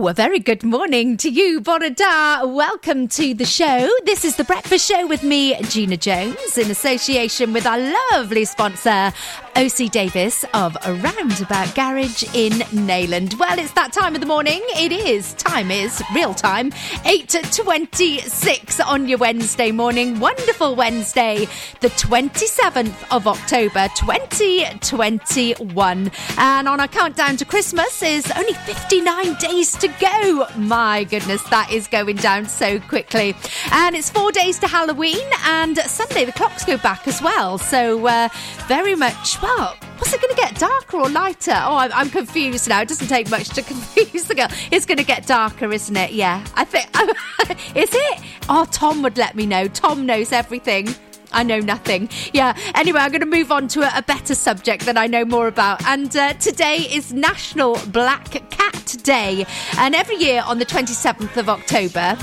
A 0.08 0.14
very 0.14 0.40
good 0.40 0.64
morning 0.64 1.18
to 1.18 1.32
you, 1.32 1.60
Bore 1.62 1.90
da. 1.90 2.46
Welcome 2.46 3.08
to 3.08 3.34
the 3.34 3.44
show. 3.44 3.90
This 4.06 4.24
is 4.24 4.36
the 4.36 4.44
Breakfast 4.44 4.88
Show 4.88 5.08
with 5.08 5.24
me, 5.24 5.60
Gina 5.64 5.98
Jones, 5.98 6.60
in 6.60 6.70
association 6.70 7.54
with 7.54 7.66
our 7.66 7.80
lovely 8.12 8.46
sponsor, 8.46 9.12
OC 9.56 9.90
Davis 9.90 10.46
of 10.54 10.78
Roundabout 10.86 11.74
Garage 11.74 12.24
in 12.36 12.52
Neyland. 12.86 13.40
Well, 13.40 13.58
it's 13.58 13.72
that 13.72 13.94
time 13.94 14.14
of 14.14 14.22
the 14.22 14.28
morning. 14.28 14.62
It 14.78 14.92
is. 14.92 15.34
Time 15.36 15.72
is 15.72 16.04
real 16.14 16.36
time. 16.36 16.70
8.26 16.72 18.86
on 18.86 19.08
your 19.08 19.18
Wednesday 19.18 19.72
morning. 19.72 20.20
Wonderful 20.20 20.76
Wednesday, 20.76 21.48
the 21.80 21.90
27th 21.90 23.12
of 23.12 23.26
October, 23.28 23.88
2021. 23.96 26.12
And 26.38 26.68
on 26.68 26.80
our 26.80 26.88
countdown 26.88 27.38
to 27.38 27.46
Christmas 27.46 28.04
is 28.04 28.32
only 28.36 28.54
59 28.54 29.34
days 29.36 29.72
to 29.78 29.95
go. 30.00 30.48
My 30.58 31.04
goodness, 31.04 31.44
that 31.50 31.72
is 31.72 31.88
going 31.88 32.18
down 32.18 32.46
so 32.46 32.80
quickly. 32.80 33.36
And 33.72 33.96
it's 33.96 34.10
four 34.10 34.32
days 34.32 34.60
to 34.60 34.68
Halloween, 34.68 35.28
and 35.46 35.78
Sunday 35.78 36.26
the 36.26 36.32
clocks 36.32 36.66
go 36.66 36.78
back 36.78 37.08
as 37.08 37.22
well. 37.22 37.58
So, 37.58 38.06
uh, 38.08 38.30
very 38.68 38.96
much, 38.96 39.42
well, 39.42 39.76
was 40.00 40.14
it 40.14 40.22
going 40.22 40.36
to 40.36 40.42
get 40.42 40.56
darker 40.60 40.98
or 40.98 41.10
lighter? 41.10 41.52
Oh, 41.52 41.78
I'm, 41.78 41.92
I'm, 41.94 42.10
confused 42.10 42.68
now. 42.68 42.82
It 42.82 42.88
doesn't 42.88 43.08
take 43.08 43.30
much 43.30 43.50
to 43.50 43.62
confuse 43.64 44.26
the 44.26 44.36
girl. 44.36 44.48
It's 44.72 44.86
going 44.86 44.98
to 44.98 45.04
get 45.04 45.26
darker, 45.26 45.72
isn't 45.72 45.96
it? 45.96 46.12
Yeah, 46.12 46.46
I 46.56 46.66
think. 46.66 46.88
is 47.76 47.90
it? 47.94 48.22
Oh, 48.50 48.66
Tom 48.72 49.02
would 49.04 49.18
let 49.18 49.36
me 49.36 49.46
know. 49.46 49.68
Tom 49.68 50.06
knows 50.06 50.32
everything. 50.32 50.88
I 51.32 51.44
know 51.44 51.60
nothing. 51.60 52.10
Yeah. 52.34 52.58
Anyway, 52.76 53.00
I'm 53.00 53.12
going 53.12 53.22
to 53.22 53.28
move 53.28 53.52
on 53.52 53.68
to 53.70 53.82
a, 53.82 54.00
a 54.00 54.02
better 54.02 54.36
subject 54.36 54.86
that 54.86 54.98
I 54.98 55.08
know 55.08 55.26
more 55.26 55.48
about. 55.48 55.84
And 55.86 56.16
uh, 56.16 56.34
today 56.34 56.88
is 56.92 57.14
National 57.14 57.78
Black 57.88 58.50
Cat 58.50 58.98
Day. 59.04 59.46
And 59.78 59.96
every 59.96 60.16
year 60.18 60.44
on 60.46 60.60
the 60.60 60.66
27th 60.66 61.38
of 61.38 61.50
October, 61.50 62.18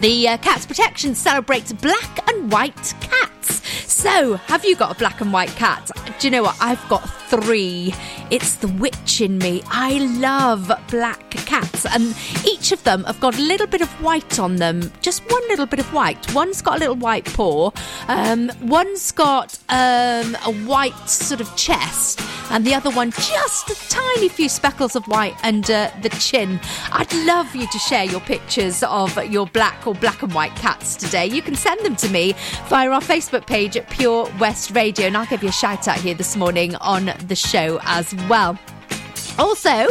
the 0.00 0.28
uh, 0.28 0.36
Cats 0.38 0.66
Protection 0.66 1.14
celebrates 1.14 1.72
black 1.72 2.28
and 2.28 2.50
white 2.50 2.94
cats. 3.00 3.62
So, 3.90 4.36
have 4.36 4.64
you 4.64 4.76
got 4.76 4.94
a 4.94 4.98
black 4.98 5.20
and 5.20 5.32
white 5.32 5.50
cat? 5.50 5.90
Do 6.18 6.26
you 6.26 6.30
know 6.30 6.42
what? 6.42 6.56
I've 6.60 6.86
got 6.88 7.08
three. 7.28 7.94
It's 8.30 8.56
the 8.56 8.68
witch 8.68 9.20
in 9.20 9.38
me. 9.38 9.62
I 9.66 9.98
love 10.20 10.70
black 10.90 11.30
cats, 11.30 11.86
and 11.86 12.14
each 12.46 12.72
of 12.72 12.82
them 12.84 13.04
have 13.04 13.20
got 13.20 13.38
a 13.38 13.42
little 13.42 13.66
bit 13.66 13.80
of 13.80 13.88
white 14.02 14.38
on 14.38 14.56
them. 14.56 14.92
Just 15.00 15.22
one 15.30 15.42
little 15.48 15.66
bit 15.66 15.80
of 15.80 15.92
white. 15.92 16.34
One's 16.34 16.60
got 16.60 16.76
a 16.76 16.78
little 16.80 16.96
white 16.96 17.24
paw. 17.24 17.70
Um, 18.08 18.50
one's 18.62 19.10
got 19.12 19.58
um, 19.68 20.36
a 20.44 20.52
white 20.66 21.08
sort 21.08 21.40
of 21.40 21.54
chest, 21.56 22.20
and 22.50 22.64
the 22.64 22.74
other 22.74 22.90
one 22.90 23.10
just 23.10 23.70
a 23.70 23.88
tiny 23.88 24.28
few 24.28 24.48
speckles 24.48 24.96
of 24.96 25.04
white 25.06 25.34
under 25.42 25.90
the 26.02 26.10
chin. 26.20 26.60
I'd 26.92 27.12
love 27.26 27.54
you 27.54 27.66
to 27.66 27.78
share 27.78 28.04
your 28.04 28.20
pictures 28.20 28.82
of 28.82 29.16
your 29.30 29.46
black 29.46 29.83
or 29.86 29.94
black 29.94 30.22
and 30.22 30.32
white 30.32 30.54
cats 30.56 30.96
today. 30.96 31.26
You 31.26 31.42
can 31.42 31.54
send 31.54 31.84
them 31.84 31.96
to 31.96 32.08
me 32.08 32.34
via 32.68 32.90
our 32.90 33.00
Facebook 33.00 33.46
page 33.46 33.76
at 33.76 33.88
Pure 33.90 34.30
West 34.38 34.70
Radio, 34.72 35.06
and 35.06 35.16
I'll 35.16 35.26
give 35.26 35.42
you 35.42 35.48
a 35.48 35.52
shout 35.52 35.88
out 35.88 35.98
here 35.98 36.14
this 36.14 36.36
morning 36.36 36.74
on 36.76 37.12
the 37.26 37.36
show 37.36 37.80
as 37.84 38.14
well. 38.28 38.58
Also, 39.38 39.88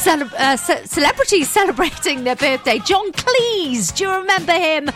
cele- 0.00 0.30
uh, 0.38 0.56
ce- 0.56 0.86
celebrities 0.90 1.48
celebrating 1.48 2.24
their 2.24 2.34
birthday. 2.36 2.78
John 2.80 3.12
Cleese, 3.12 3.94
do 3.94 4.04
you 4.04 4.10
remember 4.10 4.52
him? 4.52 4.90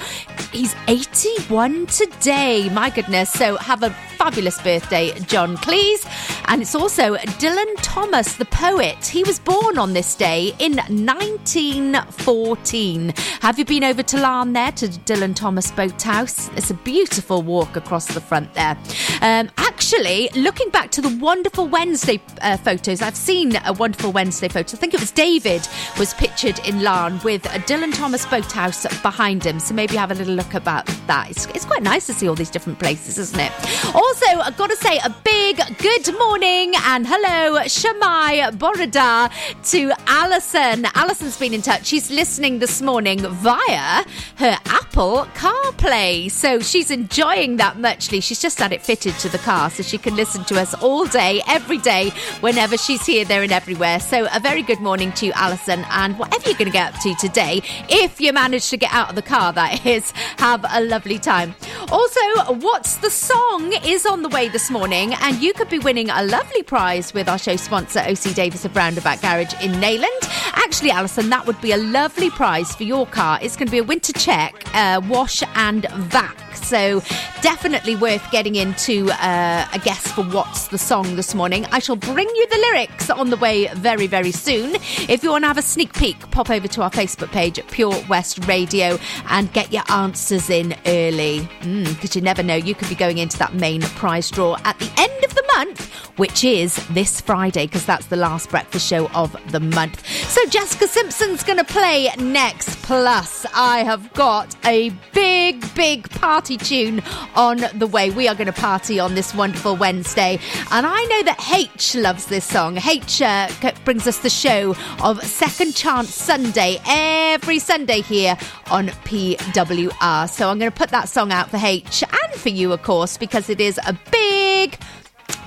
He's 0.53 0.75
81 0.89 1.87
today. 1.87 2.69
My 2.71 2.91
goodness. 2.91 3.31
So 3.31 3.57
have 3.57 3.83
a 3.83 3.91
fabulous 4.19 4.61
birthday, 4.63 5.13
John 5.21 5.57
Cleese. 5.59 6.05
And 6.47 6.63
it's 6.63 6.75
also 6.75 7.17
Dylan 7.17 7.75
Thomas, 7.83 8.35
the 8.37 8.45
poet. 8.47 9.07
He 9.07 9.23
was 9.25 9.39
born 9.39 9.77
on 9.79 9.93
this 9.93 10.15
day 10.15 10.53
in 10.59 10.77
1914. 10.77 13.13
Have 13.41 13.59
you 13.59 13.65
been 13.65 13.85
over 13.85 14.03
to 14.03 14.17
Laugharne 14.17 14.53
there 14.55 14.73
to 14.73 14.89
Dylan 14.89 15.35
Thomas 15.35 15.71
Boathouse? 15.73 16.49
It's 16.57 16.71
a 16.71 16.75
beautiful 16.75 17.43
walk 17.43 17.77
across 17.77 18.07
the 18.07 18.21
front 18.21 18.53
there. 18.55 18.77
Um, 19.21 19.51
actually, 19.59 20.31
looking 20.37 20.71
back 20.71 20.91
to 20.93 21.01
the 21.03 21.15
wonderful 21.21 21.67
Wednesday 21.69 22.21
uh, 22.41 22.57
photos, 22.59 23.03
I've 23.03 23.17
seen 23.17 23.57
a 23.65 23.73
wonderful 23.73 24.13
Wednesday 24.13 24.49
photo. 24.49 24.77
I 24.77 24.81
think 24.81 24.94
it 24.95 25.01
was 25.01 25.11
David 25.11 25.67
was 25.99 26.15
pictured 26.15 26.59
in 26.61 26.77
Laugharne 26.77 27.23
with 27.25 27.45
a 27.47 27.59
Dylan 27.59 27.93
Thomas 27.93 28.25
Boathouse 28.27 28.87
behind 29.03 29.45
him. 29.45 29.59
So 29.59 29.75
maybe 29.75 29.97
have 29.97 30.13
a 30.13 30.15
little 30.15 30.35
look 30.35 30.55
about 30.55 30.87
that. 31.09 31.31
It's, 31.31 31.47
it's 31.47 31.65
quite 31.65 31.83
nice 31.83 32.07
to 32.07 32.13
see 32.13 32.29
all 32.29 32.37
these 32.37 32.51
different 32.51 32.79
places, 32.79 33.19
isn't 33.19 33.41
it? 33.41 33.53
Also, 33.95 34.27
I've 34.27 34.57
got 34.57 34.71
to 34.71 34.77
say 34.77 34.99
a 35.05 35.11
big 35.25 35.57
good 35.79 36.17
morning 36.17 36.75
and 36.85 37.07
hello, 37.07 37.61
Shwmae 37.63 38.57
Bore 38.59 38.87
da 38.87 39.29
to 39.65 39.93
Alison. 40.07 40.87
Alison's 40.95 41.37
been 41.39 41.55
in 41.55 41.63
touch. 41.63 41.87
She's 41.87 42.11
listening 42.11 42.61
this 42.61 42.81
morning 42.81 43.19
via 43.19 44.05
her 44.37 44.57
Apple 44.67 45.27
CarPlay. 45.35 46.31
So 46.31 46.61
she's 46.61 46.91
enjoying 46.93 47.57
that 47.57 47.79
muchly. 47.79 48.21
She's 48.21 48.41
just 48.41 48.59
had 48.61 48.73
it 48.73 48.83
fitted 48.83 49.19
to 49.19 49.29
the 49.29 49.39
car 49.39 49.71
so 49.71 49.83
she 49.83 49.99
can 49.99 50.15
listen 50.15 50.45
to 50.45 50.61
us 50.61 50.73
all 50.75 51.05
day, 51.07 51.43
every 51.49 51.79
day, 51.79 52.11
whenever 52.41 52.77
she's 52.77 53.05
here, 53.05 53.25
there, 53.25 53.43
and 53.43 53.51
everywhere. 53.51 53.99
So 53.99 54.29
a 54.33 54.39
very 54.39 54.63
good 54.63 54.81
morning 54.85 55.11
to 55.13 55.27
you, 55.27 55.33
Alison. 55.35 55.85
And 55.91 56.19
whatever 56.19 56.49
you're 56.49 56.59
going 56.59 56.71
to 56.71 56.73
get 56.73 56.95
up 56.95 57.01
to 57.01 57.15
today, 57.15 57.63
if 57.89 58.21
you 58.21 58.33
manage 58.33 58.69
to 58.71 58.77
get 58.77 58.93
out 58.93 59.09
of 59.09 59.17
the 59.17 59.23
car, 59.23 59.53
that 59.55 59.85
is, 59.87 60.13
have 60.37 60.65
a 60.71 60.83
lovely 60.83 61.19
time. 61.19 61.55
Also, 61.91 62.21
What's 62.55 62.97
the 62.97 63.11
Song 63.11 63.73
is 63.85 64.05
on 64.05 64.23
the 64.23 64.29
way 64.29 64.49
this 64.49 64.71
morning, 64.71 65.15
and 65.23 65.41
you 65.43 65.55
could 65.55 65.71
be 65.71 65.79
winning 65.79 66.11
a 66.11 66.23
lovely 66.23 66.63
prize 66.63 67.15
with 67.15 67.29
our 67.29 67.39
show 67.39 67.57
sponsor, 67.57 68.01
OC 68.01 68.35
Davis 68.35 68.65
of 68.65 68.77
Roundabout 68.77 69.23
Garage 69.23 69.55
in 69.63 69.73
Neyland. 69.73 70.21
Actually, 70.53 70.91
Alison, 70.91 71.31
that 71.31 71.47
would 71.47 71.61
be 71.63 71.73
a 71.73 71.79
lovely 71.79 72.29
prize 72.31 72.77
for 72.77 72.85
your 72.85 73.07
car. 73.07 73.39
It's 73.41 73.57
going 73.57 73.67
to 73.67 73.73
be 73.73 73.79
a 73.79 73.85
winter 73.85 74.13
check, 74.13 74.65
uh, 74.75 75.01
wash 75.09 75.43
and 75.55 75.87
vac. 75.91 76.44
So 76.65 77.03
definitely 77.43 77.95
worth 77.95 78.31
getting 78.31 78.55
into 78.55 79.11
uh, 79.11 79.69
a 79.73 79.79
guess 79.81 80.11
for 80.13 80.25
what's 80.25 80.69
the 80.69 80.79
song 80.79 81.15
this 81.15 81.35
morning. 81.35 81.67
I 81.73 81.79
shall 81.79 81.97
bring 81.97 82.27
you 82.27 82.47
the 82.49 82.57
lyrics 82.57 83.11
on 83.11 83.29
the 83.29 83.37
way 83.37 83.67
very, 83.75 84.07
very 84.07 84.33
soon. 84.33 84.77
If 85.09 85.23
you 85.23 85.31
want 85.31 85.45
to 85.45 85.49
have 85.49 85.59
a 85.59 85.63
sneak 85.63 85.93
peek, 85.93 86.19
pop 86.31 86.49
over 86.49 86.67
to 86.69 86.83
our 86.83 86.91
Facebook 86.91 87.31
page 87.33 87.59
at 87.59 87.69
Pure 87.69 88.03
West 88.09 88.47
Radio 88.49 88.99
and 89.29 89.53
get 89.53 89.73
your 89.73 89.83
answers 89.91 90.49
in 90.49 90.75
early. 90.87 91.41
Because 91.41 92.11
mm, 92.11 92.17
you 92.17 92.23
never 92.23 92.43
know, 92.43 92.55
you 92.55 92.75
could 92.75 92.89
be 92.89 92.95
going 92.95 93.19
into 93.19 93.37
that 93.39 93.55
main 93.55 93.83
prize 93.83 94.31
draw 94.31 94.57
at 94.65 94.79
the 94.79 94.91
end 94.97 95.25
of 95.25 95.35
the 95.35 95.45
month, 95.57 95.95
which 96.17 96.45
is 96.45 96.75
this 96.89 97.21
Friday, 97.21 97.67
because 97.67 97.85
that's 97.85 98.07
the 98.07 98.17
last 98.17 98.49
breakfast 98.49 98.89
show 98.89 99.09
of 99.11 99.37
the 99.53 99.61
month. 99.61 100.07
So 100.31 100.45
Jessica 100.47 100.89
Simpson's 100.89 101.43
going 101.43 101.59
to 101.59 101.65
play 101.65 102.11
next. 102.19 102.83
Plus, 102.83 103.47
I 103.55 103.79
have 103.81 104.13
got 104.15 104.57
a 104.65 104.91
big, 105.13 105.63
big 105.75 106.09
party 106.11 106.54
tune 106.57 107.03
on 107.35 107.65
the 107.75 107.87
way. 107.87 108.11
We 108.11 108.29
are 108.29 108.35
going 108.35 108.47
to 108.47 108.53
party 108.53 108.99
on 109.01 109.15
this 109.15 109.35
wonderful 109.35 109.77
Wednesday. 109.77 110.39
And 110.71 110.87
I 110.87 111.05
know 111.05 111.23
that 111.25 111.51
H 111.53 111.95
loves 111.95 112.27
this 112.27 112.45
song. 112.45 112.79
H 112.79 113.23
uh, 113.23 113.49
brings 113.85 114.07
us 114.07 114.19
the 114.19 114.31
show 114.31 114.75
of 115.03 115.23
Second 115.25 115.75
Chance 115.75 116.15
Sunday 116.15 116.81
every 116.87 117.59
Sunday 117.59 118.01
here 118.01 118.37
on 118.71 118.89
PWR. 118.89 120.29
So 120.29 120.49
I'm 120.49 120.59
going 120.59 120.71
to 120.71 120.77
put 120.77 120.91
that 120.91 121.09
song 121.09 121.33
out 121.33 121.51
for 121.51 121.59
H 121.59 122.03
and 122.03 122.41
for 122.41 122.49
you, 122.49 122.73
of 122.73 122.83
course, 122.83 123.17
because 123.17 123.51
it 123.51 123.61
is 123.61 123.79
a 123.87 123.97
big 124.11 124.79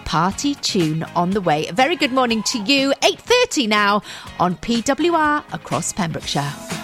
party 0.05 0.55
tune 0.55 1.03
on 1.15 1.31
the 1.31 1.41
way. 1.41 1.67
A 1.67 1.73
very 1.73 1.95
good 1.95 2.13
morning 2.13 2.41
to 2.43 2.59
you. 2.59 2.93
8:30 3.01 3.67
now 3.67 4.01
on 4.39 4.55
PWR 4.55 5.43
across 5.53 5.91
Pembrokeshire. 5.91 6.76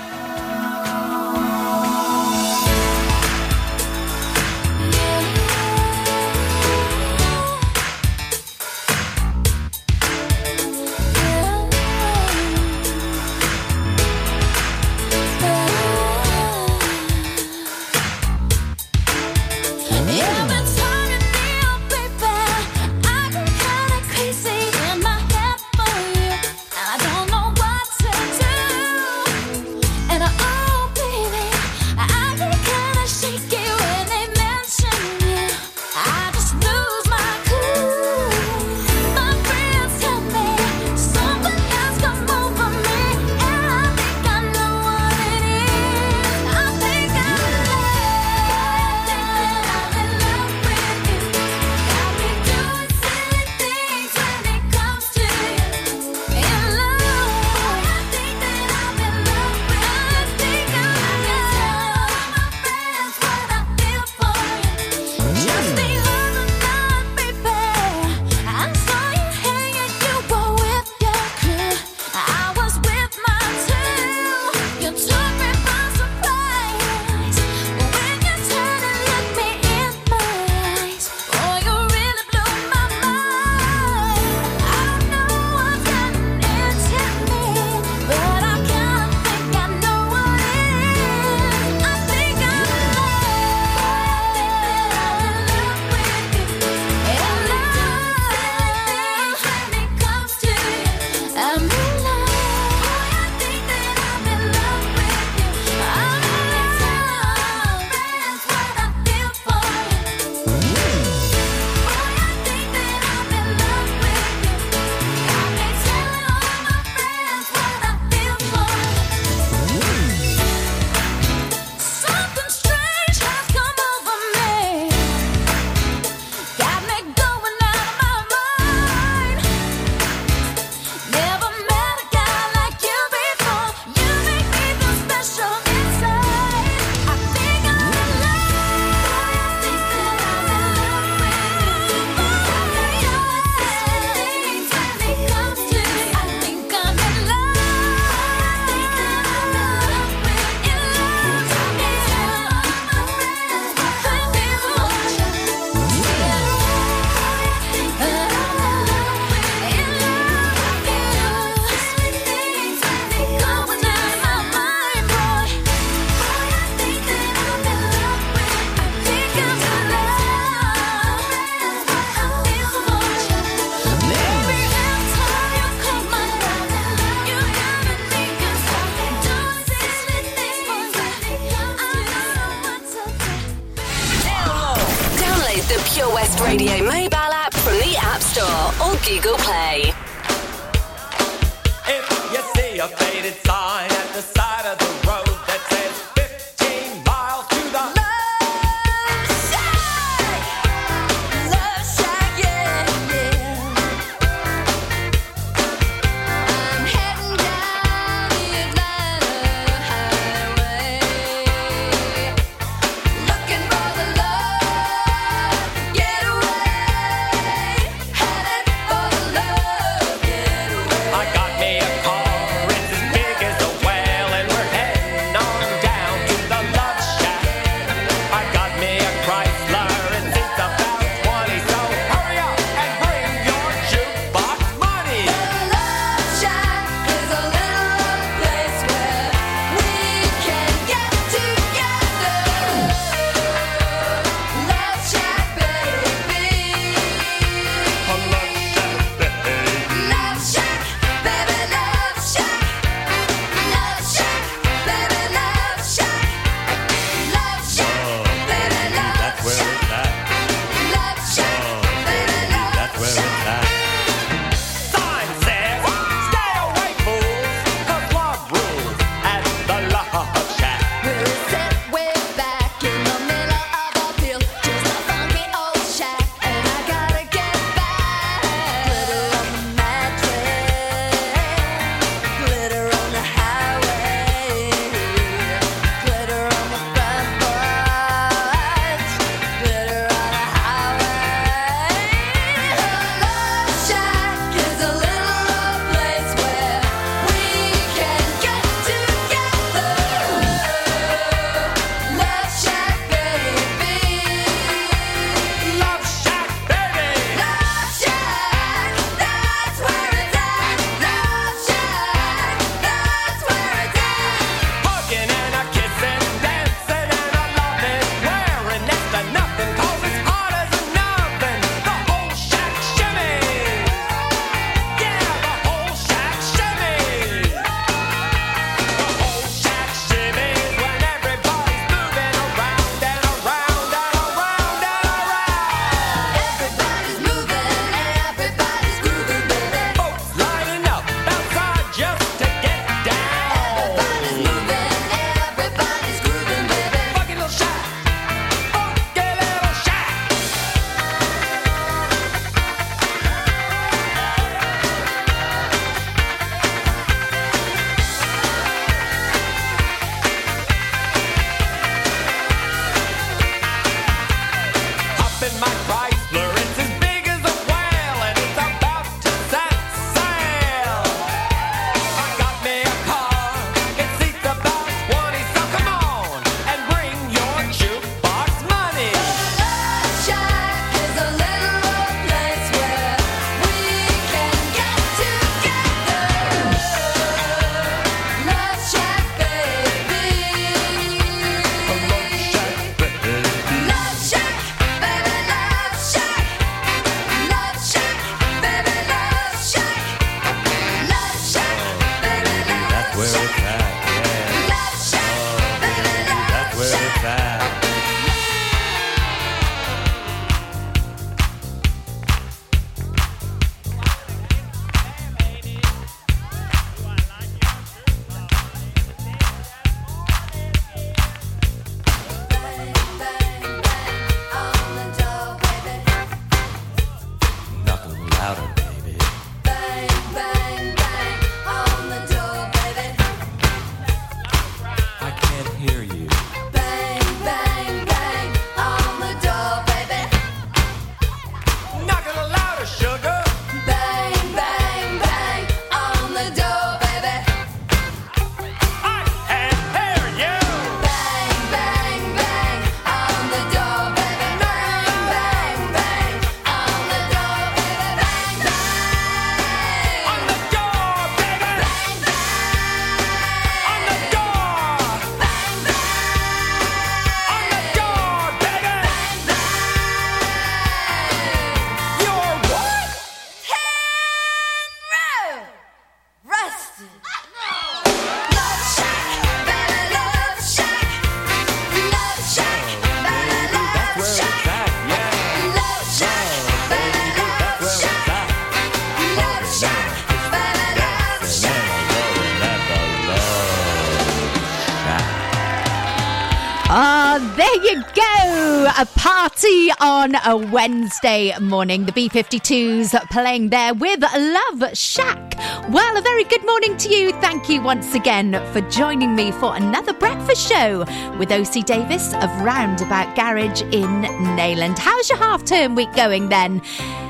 A 500.45 500.57
Wednesday 500.57 501.57
morning. 501.59 502.05
The 502.05 502.11
B52s 502.11 503.29
playing 503.29 503.69
there 503.69 503.93
with 503.93 504.21
Love 504.21 504.97
Shack. 504.97 505.55
Well, 505.89 506.17
a 506.17 506.21
very 506.21 506.43
good 506.43 506.65
morning 506.65 506.97
to 506.97 507.09
you. 507.09 507.31
Thank 507.33 507.69
you 507.69 507.81
once 507.81 508.13
again 508.13 508.53
for 508.73 508.81
joining 508.89 509.35
me 509.35 509.51
for 509.53 509.75
another 509.75 510.13
breakfast 510.13 510.67
show 510.67 510.99
with 511.37 511.51
OC 511.51 511.85
Davis 511.85 512.33
of 512.33 512.49
Roundabout 512.61 513.35
Garage 513.35 513.81
in 513.83 514.23
Neyland. 514.57 514.97
How's 514.97 515.29
your 515.29 515.37
half 515.37 515.63
term 515.63 515.95
week 515.95 516.13
going 516.13 516.49
then? 516.49 516.81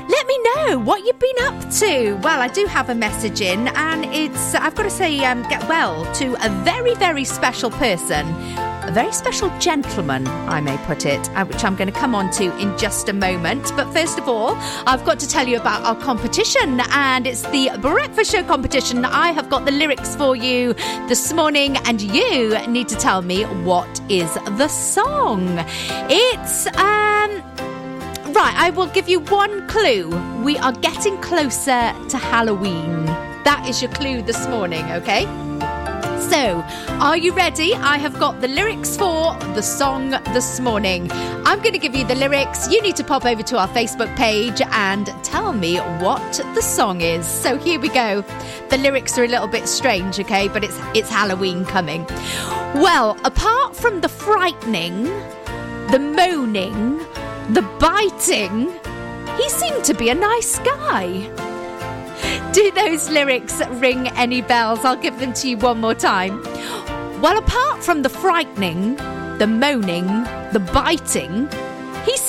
Let 0.08 0.26
me 0.26 0.38
know 0.44 0.78
what 0.78 1.04
you've 1.04 1.18
been 1.18 1.38
up 1.42 1.70
to. 1.74 2.14
Well, 2.22 2.40
I 2.40 2.48
do 2.48 2.66
have 2.66 2.90
a 2.90 2.94
message 2.94 3.40
in, 3.40 3.68
and 3.68 4.04
it's, 4.06 4.54
I've 4.54 4.74
got 4.74 4.84
to 4.84 4.90
say, 4.90 5.24
um, 5.24 5.42
get 5.48 5.66
well 5.68 6.04
to 6.14 6.34
a 6.44 6.50
very, 6.64 6.94
very 6.94 7.24
special 7.24 7.70
person 7.70 8.26
a 8.88 8.92
very 8.92 9.12
special 9.12 9.50
gentleman, 9.58 10.26
I 10.26 10.60
may 10.60 10.76
put 10.78 11.06
it, 11.06 11.28
uh, 11.30 11.44
which 11.44 11.64
I'm 11.64 11.74
going 11.74 11.90
to 11.90 11.98
come 11.98 12.14
on 12.14 12.30
to 12.32 12.56
in 12.58 12.76
just 12.76 13.08
a 13.08 13.12
moment. 13.12 13.72
But 13.76 13.92
first 13.92 14.18
of 14.18 14.28
all, 14.28 14.56
I've 14.86 15.04
got 15.04 15.18
to 15.20 15.28
tell 15.28 15.46
you 15.48 15.58
about 15.58 15.82
our 15.84 15.96
competition, 15.96 16.80
and 16.90 17.26
it's 17.26 17.42
the 17.42 17.70
Breakfast 17.80 18.32
Show 18.32 18.42
competition. 18.44 19.04
I 19.04 19.32
have 19.32 19.48
got 19.48 19.64
the 19.64 19.70
lyrics 19.70 20.14
for 20.16 20.36
you 20.36 20.74
this 21.08 21.32
morning, 21.32 21.76
and 21.78 22.00
you 22.00 22.58
need 22.68 22.88
to 22.88 22.96
tell 22.96 23.22
me 23.22 23.44
what 23.64 24.00
is 24.10 24.32
the 24.34 24.68
song. 24.68 25.64
It's, 26.10 26.66
um, 26.76 27.42
Right, 28.34 28.54
I 28.56 28.70
will 28.70 28.88
give 28.88 29.08
you 29.08 29.20
one 29.20 29.68
clue. 29.68 30.08
We 30.42 30.58
are 30.58 30.72
getting 30.72 31.16
closer 31.20 31.94
to 32.08 32.16
Halloween. 32.16 33.06
That 33.44 33.64
is 33.68 33.80
your 33.80 33.92
clue 33.92 34.22
this 34.22 34.48
morning, 34.48 34.84
okay? 34.90 35.24
So, 36.30 36.62
are 37.00 37.16
you 37.16 37.32
ready? 37.32 37.74
I 37.74 37.96
have 37.96 38.18
got 38.18 38.40
the 38.40 38.48
lyrics 38.48 38.96
for 38.96 39.34
the 39.54 39.62
song 39.62 40.10
this 40.10 40.60
morning. 40.60 41.10
I'm 41.12 41.60
going 41.60 41.72
to 41.72 41.78
give 41.78 41.94
you 41.94 42.06
the 42.06 42.14
lyrics. 42.14 42.70
You 42.70 42.82
need 42.82 42.96
to 42.96 43.04
pop 43.04 43.24
over 43.24 43.42
to 43.42 43.58
our 43.58 43.68
Facebook 43.68 44.14
page 44.16 44.60
and 44.72 45.06
tell 45.22 45.52
me 45.52 45.78
what 45.78 46.32
the 46.54 46.60
song 46.60 47.00
is. 47.00 47.26
So, 47.26 47.56
here 47.56 47.80
we 47.80 47.88
go. 47.88 48.22
The 48.68 48.78
lyrics 48.78 49.16
are 49.18 49.24
a 49.24 49.28
little 49.28 49.46
bit 49.46 49.68
strange, 49.68 50.20
okay, 50.20 50.48
but 50.48 50.62
it's 50.64 50.78
it's 50.94 51.08
Halloween 51.08 51.64
coming. 51.64 52.04
Well, 52.74 53.16
apart 53.24 53.76
from 53.76 54.00
the 54.00 54.08
frightening, 54.08 55.04
the 55.90 55.98
moaning, 55.98 56.98
the 57.54 57.62
biting, 57.78 58.72
he 59.36 59.48
seemed 59.48 59.84
to 59.84 59.94
be 59.94 60.10
a 60.10 60.14
nice 60.14 60.58
guy. 60.58 61.53
Do 62.54 62.70
those 62.70 63.10
lyrics 63.10 63.60
ring 63.66 64.06
any 64.10 64.40
bells? 64.40 64.84
I'll 64.84 64.94
give 64.94 65.18
them 65.18 65.32
to 65.32 65.48
you 65.48 65.56
one 65.56 65.80
more 65.80 65.92
time. 65.92 66.40
Well, 67.20 67.36
apart 67.36 67.82
from 67.82 68.02
the 68.02 68.08
frightening, 68.08 68.94
the 69.38 69.48
moaning, 69.48 70.06
the 70.52 70.60
biting, 70.72 71.48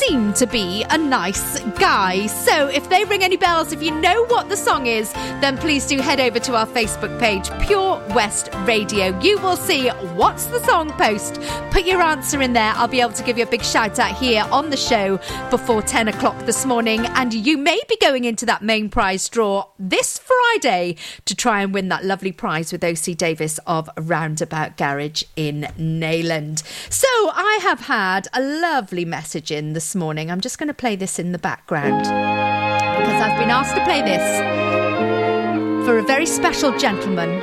he 0.08 0.12
seemed 0.12 0.36
to 0.36 0.47
be 0.47 0.84
a 0.89 0.97
nice 0.97 1.60
guy. 1.80 2.28
So 2.28 2.68
if 2.68 2.89
they 2.89 3.03
ring 3.06 3.24
any 3.24 3.38
bells, 3.38 3.72
if 3.72 3.82
you 3.82 3.91
know 3.91 4.26
what 4.26 4.49
the 4.49 4.58
song 4.58 4.88
is, 4.88 5.12
then 5.41 5.58
please 5.58 5.88
do 5.88 5.99
head 5.99 6.20
over 6.20 6.39
to 6.39 6.56
our 6.56 6.68
Facebook 6.68 7.20
page, 7.20 7.49
Pure 7.66 8.03
West 8.10 8.49
Radio. 8.66 9.18
You 9.20 9.39
will 9.39 9.58
see 9.58 9.89
what's 9.89 10.45
the 10.47 10.64
song 10.66 10.91
post. 10.91 11.41
Put 11.72 11.86
your 11.86 12.01
answer 12.01 12.41
in 12.41 12.53
there. 12.53 12.74
I'll 12.76 12.88
be 12.88 13.01
able 13.01 13.14
to 13.14 13.24
give 13.24 13.38
you 13.38 13.45
a 13.45 13.49
big 13.49 13.64
shout 13.64 13.99
out 13.99 14.16
here 14.16 14.45
on 14.51 14.70
the 14.70 14.78
show 14.78 15.18
before 15.49 15.82
10 15.82 16.08
o'clock 16.08 16.38
this 16.45 16.66
morning. 16.66 17.06
And 17.08 17.34
you 17.34 17.58
may 17.58 17.80
be 17.88 17.97
going 17.97 18.26
into 18.26 18.45
that 18.45 18.62
main 18.62 18.89
prize 18.89 19.28
draw 19.30 19.70
this 19.80 20.20
Friday 20.20 20.97
to 21.26 21.36
try 21.36 21.62
and 21.62 21.74
win 21.74 21.89
that 21.89 22.06
lovely 22.06 22.32
prize 22.32 22.72
with 22.72 22.84
OC 22.84 23.18
Davis 23.18 23.60
of 23.66 23.89
Roundabout 23.97 24.78
Garage 24.78 25.24
in 25.36 25.68
Neyland. 25.78 26.64
So 26.91 27.08
I 27.08 27.60
have 27.62 27.82
had 27.82 28.28
a 28.34 28.41
lovely 28.41 29.06
message 29.06 29.51
in 29.51 29.74
this 29.74 29.94
morning. 29.95 30.29
I'm 30.29 30.41
just 30.41 30.59
going 30.59 30.67
to 30.67 30.73
play 30.73 30.95
this 30.95 31.17
in 31.17 31.31
the 31.31 31.39
background 31.39 32.01
because 32.01 33.21
I've 33.21 33.39
been 33.39 33.49
asked 33.49 33.75
to 33.75 33.83
play 33.83 34.01
this 34.01 35.85
for 35.85 35.97
a 35.97 36.03
very 36.03 36.25
special 36.25 36.77
gentleman 36.77 37.41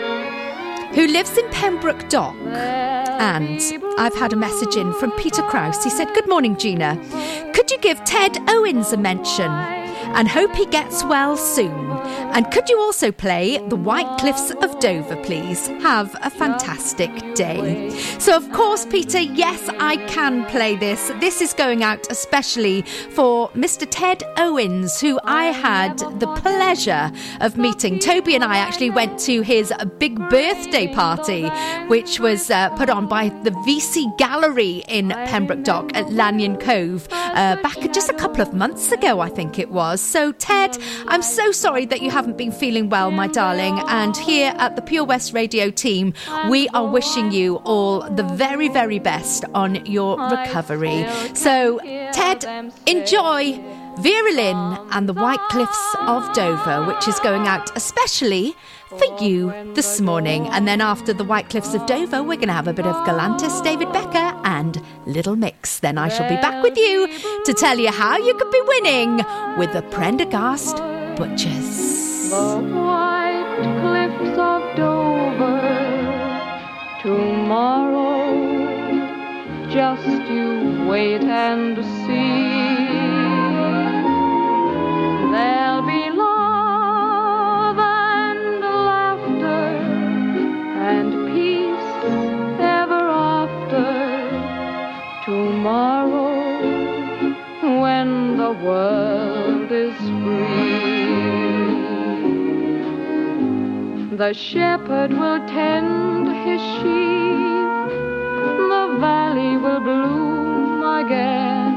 who 0.95 1.07
lives 1.07 1.37
in 1.39 1.49
Pembroke 1.51 2.09
Dock. 2.09 2.37
And 2.37 3.61
I've 3.99 4.15
had 4.15 4.33
a 4.33 4.37
message 4.37 4.77
in 4.77 4.93
from 4.95 5.13
Peter 5.13 5.43
Kraus. 5.43 5.83
He 5.83 5.91
said, 5.91 6.13
Good 6.15 6.29
morning, 6.29 6.57
Gina. 6.57 6.97
Could 7.55 7.71
you 7.71 7.79
give 7.79 8.03
Ted 8.05 8.37
Owens 8.49 8.93
a 8.93 8.97
mention? 8.97 9.82
And 10.15 10.29
hope 10.29 10.55
he 10.55 10.67
gets 10.67 11.05
well 11.05 11.37
soon. 11.37 11.91
And 12.35 12.51
could 12.51 12.69
you 12.69 12.79
also 12.79 13.13
play 13.13 13.59
The 13.69 13.77
White 13.77 14.19
Cliffs 14.19 14.51
of 14.51 14.79
Dover, 14.81 15.17
please? 15.23 15.67
Have 15.83 16.15
a 16.23 16.31
fantastic 16.31 17.11
day. 17.35 17.91
So, 18.19 18.37
of 18.37 18.51
course, 18.53 18.87
Peter, 18.87 19.21
yes, 19.21 19.69
I 19.81 19.97
can 20.09 20.45
play 20.47 20.77
this. 20.77 21.11
This 21.21 21.41
is 21.41 21.53
going 21.53 21.83
out 21.83 22.11
especially 22.11 22.83
for 23.11 23.51
Mr. 23.51 23.87
Ted 23.89 24.23
Owens, 24.37 25.01
who 25.01 25.19
I 25.25 25.47
had 25.47 25.99
the 26.21 26.33
pleasure 26.37 27.11
of 27.41 27.57
meeting. 27.57 27.99
Toby 27.99 28.35
and 28.35 28.45
I 28.45 28.59
actually 28.59 28.91
went 28.91 29.19
to 29.21 29.43
his 29.43 29.73
big 29.99 30.19
birthday 30.29 30.93
party, 30.93 31.49
which 31.89 32.21
was 32.21 32.51
uh, 32.51 32.71
put 32.77 32.91
on 32.91 33.09
by 33.09 33.29
the 33.45 33.51
VC 33.67 34.17
Gallery 34.19 34.85
in 34.89 35.11
Pembroke 35.11 35.65
Dock 35.65 35.95
at 35.95 36.07
Llanion 36.07 36.61
Cove 36.61 37.09
uh, 37.13 37.57
back 37.63 37.79
just 37.93 38.09
a 38.09 38.15
couple 38.15 38.41
of 38.41 38.53
months 38.53 38.93
ago, 38.93 39.21
I 39.21 39.29
think 39.29 39.59
it 39.59 39.71
was. 39.71 40.02
So, 40.03 40.33
Ted, 40.33 40.77
I'm 41.07 41.23
so 41.23 41.53
sorry 41.53 41.87
that 41.87 42.03
you 42.03 42.11
haven't 42.11 42.37
been 42.37 42.53
feeling 42.53 42.89
well, 42.89 43.11
my 43.11 43.29
darling. 43.29 43.79
And 43.87 44.17
here 44.17 44.53
at 44.59 44.77
the 44.77 44.83
Pure 44.83 45.05
West 45.05 45.33
Radio 45.33 45.71
team, 45.71 46.13
we 46.51 46.69
are 46.71 46.87
wishing 46.87 47.33
you 47.33 47.57
all 47.65 48.01
the 48.11 48.25
very, 48.25 48.69
very 48.69 48.99
best 48.99 49.45
on 49.55 49.87
your 49.87 50.19
recovery. 50.19 51.07
So, 51.35 51.79
Ted, 52.13 52.45
enjoy 52.87 53.63
Vera 53.99 54.33
Lynn 54.33 54.79
and 54.91 55.09
the 55.09 55.13
White 55.13 55.41
Cliffs 55.51 55.97
of 56.01 56.33
Dover, 56.33 56.87
which 56.87 57.07
is 57.07 57.19
going 57.21 57.47
out 57.47 57.75
especially 57.77 58.57
for 58.89 59.23
you 59.23 59.53
this 59.75 60.01
morning. 60.01 60.47
And 60.49 60.67
then 60.67 60.81
after 60.81 61.13
the 61.13 61.25
White 61.25 61.51
Cliffs 61.51 61.75
of 61.75 61.85
Dover, 61.87 62.23
we're 62.23 62.37
going 62.37 62.49
to 62.49 62.55
have 62.55 62.69
a 62.69 62.73
bit 62.73 62.87
of 62.87 62.97
Galantis, 63.07 63.63
David 63.63 63.89
Guetta, 63.89 64.41
and 64.63 64.81
Little 65.07 65.37
Mix. 65.37 65.81
Then 65.81 65.99
I 65.99 66.09
shall 66.09 66.29
be 66.29 66.37
back 66.47 66.63
with 66.63 66.77
you 66.77 66.97
to 67.47 67.53
tell 67.63 67.79
you 67.85 67.91
how 67.91 68.17
you 68.27 68.35
could 68.39 68.53
be 68.59 68.63
winning 68.73 69.17
with 69.59 69.73
the 69.73 69.83
Prendergast 69.97 70.77
Butchers. 71.19 71.71
The 72.31 72.51
white 72.87 73.61
cliffs 73.81 74.39
of 74.51 74.63
Dover 74.77 75.61
tomorrow. 77.03 78.21
Just 79.77 80.31
you 80.31 80.49
wait 80.93 81.23
and 81.23 81.77
see. 82.03 82.33
There'll 85.33 85.87
be 85.93 86.03
love 86.21 86.42
the 98.53 98.59
world 98.65 99.73
is 99.73 99.97
free. 99.97 100.57
The 104.17 104.33
shepherd 104.35 105.13
will 105.13 105.41
tend 105.47 106.29
his 106.47 106.61
sheep, 106.77 107.89
the 108.73 108.97
valley 109.01 109.57
will 109.57 109.81
bloom 109.81 110.83
again, 110.83 111.75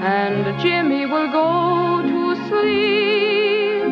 and 0.00 0.58
Jimmy 0.60 1.04
will 1.06 1.30
go 1.30 2.02
to 2.12 2.34
sleep 2.48 3.82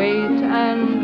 wait 0.05 0.43
and 0.43 0.94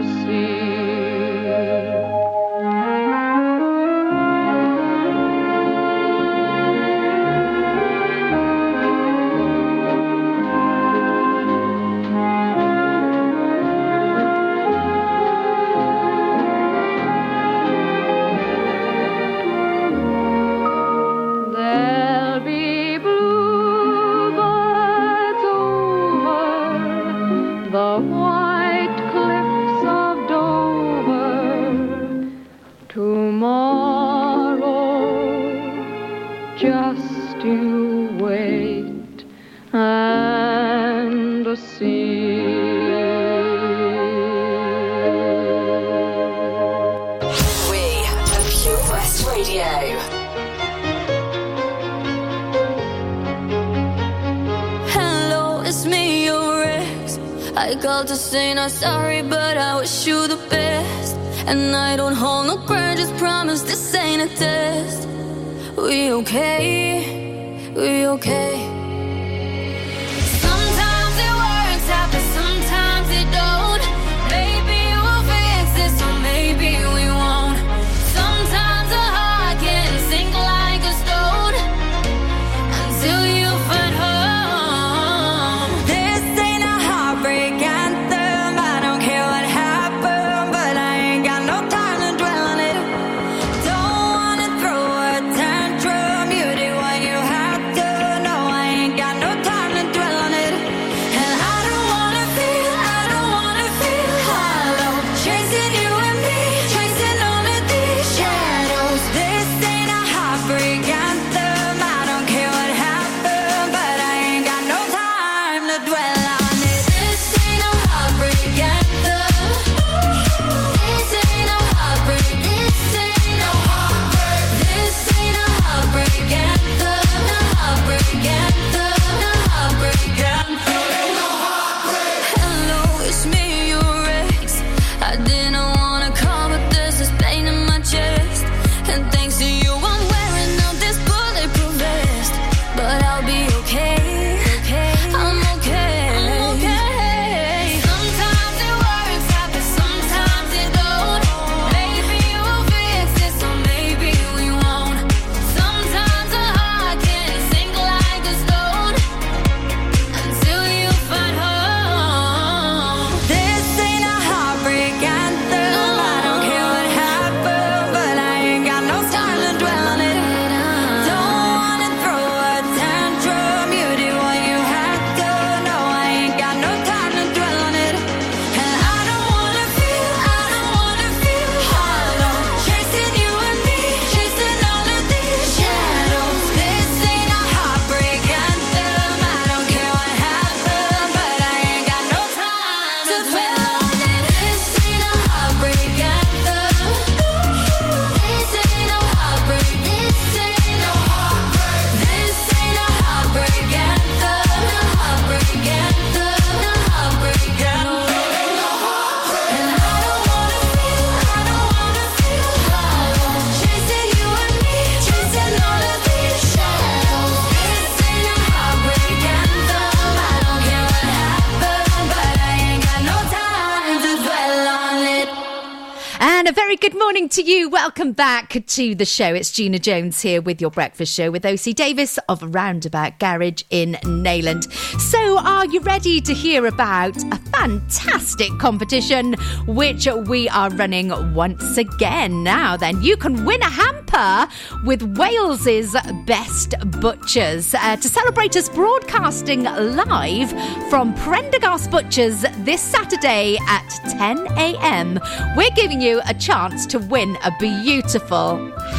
Back 228.12 228.51
to 228.60 228.96
the 228.96 229.06
show. 229.06 229.34
It's 229.34 229.50
Gina 229.50 229.80
Jones 229.80 230.22
here 230.22 230.42
with 230.42 230.60
your 230.60 230.72
breakfast 230.72 231.14
show 231.14 231.32
with 231.32 231.46
OC 231.46 231.74
Davis 231.74 232.20
of 232.28 232.44
Roundabout 232.54 233.18
Garage 233.18 233.64
in 233.70 233.94
Neyland. 234.04 234.70
So, 235.00 235.38
are 235.40 235.66
you 235.68 235.80
ready 235.80 236.20
to 236.20 236.34
hear 236.34 236.66
about 236.66 237.16
a 237.32 237.38
fantastic 237.54 238.50
competition 238.60 239.36
which 239.68 240.06
we 240.28 240.50
are 240.50 240.70
running 240.72 241.34
once 241.34 241.78
again? 241.78 242.44
Now, 242.44 242.76
then, 242.76 243.02
you 243.02 243.16
can 243.16 243.46
win 243.46 243.62
a 243.62 243.70
hamper 243.70 244.52
with 244.84 245.02
Wales's 245.18 245.96
best 246.26 246.76
butchers 247.00 247.74
uh, 247.74 247.96
to 247.96 248.10
celebrate 248.10 248.58
us 248.58 248.68
broadcasting 248.68 249.64
live 249.64 250.50
from 250.90 251.14
Prendergast 251.16 251.90
Butchers 251.90 252.42
this 252.60 252.82
Saturday 252.82 253.58
at 253.70 253.88
10 254.10 254.48
a.m. 254.58 255.20
We're 255.56 255.72
giving 255.74 256.02
you 256.02 256.22
a 256.28 256.34
chance 256.34 256.86
to 256.88 257.00
win 257.00 257.38
a 257.46 257.52
beautiful 257.58 258.41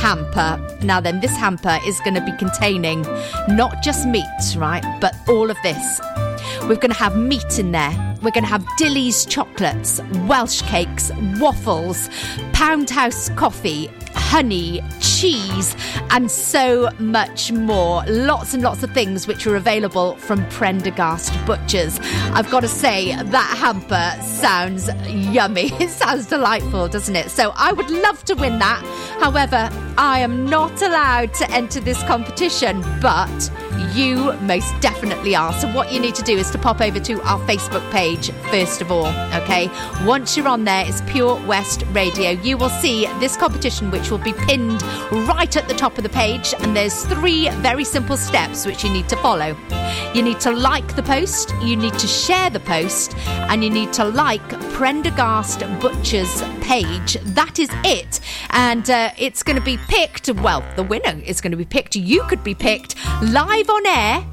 hamper. 0.03 0.59
Now, 0.83 1.01
then, 1.01 1.21
this 1.21 1.37
hamper 1.37 1.79
is 1.87 1.99
going 2.01 2.15
to 2.15 2.25
be 2.25 2.37
containing 2.39 3.03
not 3.49 3.83
just 3.83 4.07
meat, 4.07 4.25
right, 4.57 4.85
but 5.01 5.15
all 5.29 5.51
of 5.51 5.57
this. 5.63 6.01
We're 6.63 6.77
going 6.77 6.93
to 6.93 6.99
have 6.99 7.17
meat 7.17 7.59
in 7.59 7.73
there. 7.73 7.91
We're 8.23 8.31
going 8.31 8.45
to 8.45 8.51
have 8.51 8.65
Dilly's 8.77 9.25
chocolates, 9.25 10.01
Welsh 10.29 10.63
cakes, 10.63 11.11
waffles, 11.39 12.09
Pound 12.53 12.89
House 12.89 13.29
coffee, 13.31 13.91
honey, 14.15 14.81
cheese, 15.01 15.77
and 16.11 16.31
so 16.31 16.89
much 16.99 17.53
more. 17.53 18.05
Lots 18.07 18.55
and 18.55 18.63
lots 18.63 18.83
of 18.83 18.91
things 18.93 19.27
which 19.27 19.47
are 19.47 19.57
available 19.57 20.17
from 20.17 20.47
Prendergast 20.49 21.35
Butchers. 21.47 21.99
I've 22.33 22.51
got 22.51 22.61
to 22.61 22.69
say, 22.69 23.15
that 23.15 23.57
hamper 23.59 24.23
sounds 24.23 24.89
yummy. 25.07 25.71
It 25.83 25.91
sounds 25.91 26.27
delightful, 26.27 26.87
doesn't 26.89 27.17
it? 27.17 27.31
So 27.31 27.53
I 27.57 27.73
would 27.73 27.91
love 27.91 28.25
to 28.27 28.35
win 28.35 28.59
that. 28.61 28.83
However, 29.21 29.69
I 29.99 30.21
am 30.21 30.49
not 30.49 30.81
allowed 30.81 31.35
to 31.35 31.51
enter 31.51 31.81
this 31.81 32.01
competition, 32.05 32.83
but 33.01 33.51
you 33.95 34.33
most 34.41 34.73
definitely 34.81 35.35
are. 35.35 35.53
So, 35.55 35.69
what 35.73 35.93
you 35.93 36.01
need 36.01 36.15
to 36.17 36.23
do 36.23 36.37
is 36.37 36.51
to 36.51 36.59
pop 36.59 36.81
over 36.81 37.01
to 37.01 37.21
our 37.23 37.39
Facebook 37.41 37.89
page 37.91 38.31
first 38.51 38.81
of 38.81 38.91
all, 38.91 39.07
okay? 39.35 39.71
Once 40.05 40.37
you're 40.37 40.49
on 40.49 40.65
there, 40.65 40.85
it's 40.87 41.01
Pure 41.03 41.47
West 41.47 41.85
Radio. 41.93 42.31
You 42.31 42.57
will 42.57 42.71
see 42.71 43.07
this 43.19 43.37
competition, 43.37 43.91
which 43.91 44.11
will 44.11 44.19
be 44.19 44.33
pinned 44.33 44.83
right 45.27 45.57
at 45.57 45.69
the 45.69 45.75
top 45.75 45.97
of 45.97 46.03
the 46.03 46.11
page, 46.11 46.55
and 46.61 46.77
there's 46.77 47.05
three 47.07 47.49
very 47.61 47.85
simple 47.85 48.17
steps 48.17 48.67
which 48.67 48.85
you 48.85 48.91
need 48.91 49.09
to 49.09 49.17
follow. 49.17 49.57
You 50.15 50.23
need 50.23 50.41
to 50.41 50.51
like 50.51 50.97
the 50.97 51.03
post, 51.03 51.55
you 51.63 51.77
need 51.77 51.95
to 51.99 52.07
share 52.07 52.51
the 52.51 52.61
post, 52.61 53.17
and 53.27 53.65
you 53.65 53.71
need 53.71 53.93
to 53.95 54.05
like 54.05 54.47
Prendergast 54.73 55.61
Butcher's 55.81 56.43
page. 56.61 57.15
That 57.23 57.59
is 57.59 57.71
it. 57.85 58.21
And 58.51 58.89
uh, 58.91 59.11
it's 59.19 59.43
going 59.43 59.59
to 59.59 59.65
be 59.65 59.79
picked, 59.89 60.31
well, 60.31 60.65
the 60.77 60.83
winner 60.83 61.21
is 61.25 61.41
going 61.41 61.53
to 61.53 61.57
be 61.57 61.65
picked. 61.65 61.97
You 61.97 62.23
could 62.25 62.45
be 62.45 62.55
picked 62.55 62.97
live 63.23 63.62
on 63.69 63.87
air 63.87 64.27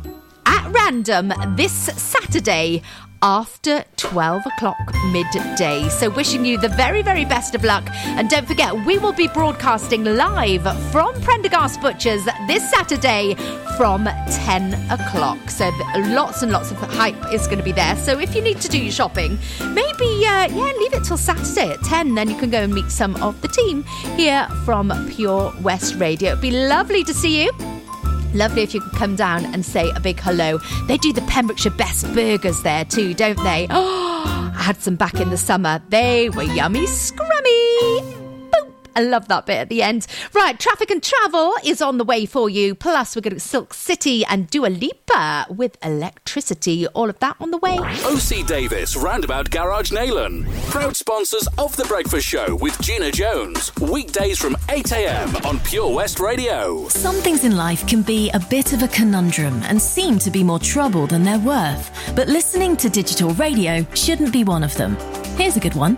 at 0.46 0.72
random 0.72 1.34
this 1.56 1.72
Saturday 1.72 2.82
after 3.22 3.84
12 3.98 4.46
o'clock 4.46 4.78
midday. 5.12 5.88
So, 5.90 6.10
wishing 6.10 6.46
you 6.46 6.58
the 6.58 6.70
very, 6.70 7.02
very 7.02 7.26
best 7.26 7.56
of 7.56 7.64
luck. 7.64 7.84
And 8.06 8.30
don't 8.30 8.48
forget, 8.48 8.74
we 8.86 8.98
will 8.98 9.14
be 9.14 9.28
broadcasting 9.28 10.04
live 10.04 10.64
from 10.92 11.20
Prendergast 11.22 11.82
Butchers 11.82 12.24
this 12.48 12.70
Saturday 12.70 13.36
from 13.78 14.06
10 14.32 14.74
o'clock. 14.92 15.50
So, 15.50 15.70
lots 15.96 16.42
and 16.42 16.52
lots 16.52 16.72
of 16.72 16.78
hype 16.78 17.34
is 17.34 17.46
going 17.46 17.60
to 17.60 17.64
be 17.64 17.72
there. 17.72 17.96
So, 17.98 18.20
if 18.20 18.36
you 18.36 18.42
need 18.42 18.62
to 18.62 18.70
do 18.70 18.82
your 18.82 18.92
shopping, 18.92 19.38
maybe, 19.60 20.26
uh, 20.26 20.48
yeah, 20.48 20.74
leave 20.78 20.94
it 20.94 21.04
till 21.04 21.18
Saturday 21.18 21.72
at 21.72 21.82
10. 21.82 22.16
Then 22.16 22.30
you 22.30 22.38
can 22.38 22.50
go 22.50 22.60
and 22.60 22.74
meet 22.74 22.90
some 22.90 23.16
of 23.18 23.40
the 23.42 23.48
team 23.48 23.84
here 24.16 24.48
from 24.66 24.92
Pure 25.10 25.54
West 25.62 25.96
Radio. 25.96 26.32
It'd 26.32 26.42
be 26.42 26.52
lovely 26.52 27.04
to 27.04 27.14
see 27.14 27.44
you. 27.44 27.79
Lovely 28.34 28.62
if 28.62 28.74
you 28.74 28.82
could 28.82 28.94
come 28.94 29.16
down 29.16 29.46
and 29.46 29.66
say 29.66 29.90
a 29.96 30.00
big 30.00 30.20
hello. 30.20 30.60
They 30.88 30.98
do 30.98 31.12
the 31.12 31.22
Pembrokeshire 31.22 31.72
best 31.72 32.06
burgers 32.14 32.62
there 32.64 32.86
too, 32.86 33.14
don't 33.14 33.42
they? 33.44 33.68
Oh, 33.70 34.52
I 34.56 34.62
had 34.62 34.82
some 34.82 34.96
back 34.96 35.16
in 35.16 35.30
the 35.30 35.38
summer. 35.38 35.82
They 35.90 36.30
were 36.30 36.44
yummy. 36.44 36.86
Boop. 38.90 39.00
I 39.00 39.04
love 39.04 39.28
that 39.28 39.46
bit 39.46 39.58
at 39.58 39.70
the 39.70 39.82
end. 39.82 40.08
Right, 40.34 40.60
traffic 40.60 40.92
and 40.92 41.02
travel 41.02 41.54
is 41.64 41.82
on 41.82 41.98
the 41.98 42.04
way 42.04 42.26
for 42.26 42.50
you. 42.50 42.76
Plus, 42.76 43.16
we're 43.16 43.22
going 43.22 43.34
to 43.34 43.40
Silk 43.40 43.74
City 43.74 44.26
and 44.26 44.50
Dua 44.50 44.68
Lipa 44.68 45.48
with 45.50 45.78
electricity. 45.84 46.88
All 46.88 47.10
of 47.10 47.20
that 47.20 47.36
on 47.40 47.52
the 47.52 47.58
way. 47.58 47.78
OC 47.78 48.46
Davis 48.46 48.96
Roundabout 48.96 49.50
Garage 49.50 49.92
Neyland. 49.92 50.50
Proud 50.70 50.96
sponsors 50.96 51.48
of 51.58 51.76
The 51.76 51.86
Breakfast 51.86 52.28
Show 52.28 52.56
with 52.56 52.80
Gina 52.82 53.12
Jones. 53.12 53.76
Weekdays 53.78 54.40
from 54.40 54.56
8am 54.68 55.46
on 55.46 55.60
Pure 55.60 55.94
West 55.94 56.20
Radio. 56.20 56.88
Some 56.90 57.16
things 57.16 57.44
in 57.44 57.56
life 57.56 57.88
can 57.88 58.02
be 58.02 58.30
a 58.32 58.40
bit 58.40 58.74
of 58.74 58.84
a 58.84 58.88
conundrum 58.88 59.62
and 59.64 59.82
seem 59.82 60.20
to 60.20 60.32
be 60.32 60.44
more 60.44 60.60
trouble 60.60 61.08
than 61.08 61.24
they're 61.24 61.40
worth. 61.40 62.14
But 62.16 62.28
listening 62.28 62.78
to 62.78 62.90
digital 62.90 63.34
radio 63.36 63.86
shouldn't 63.94 64.34
be 64.34 64.44
one 64.44 64.64
of 64.64 64.76
them. 64.76 64.96
Here's 65.38 65.58
a 65.58 65.60
good 65.60 65.76
one. 65.76 65.98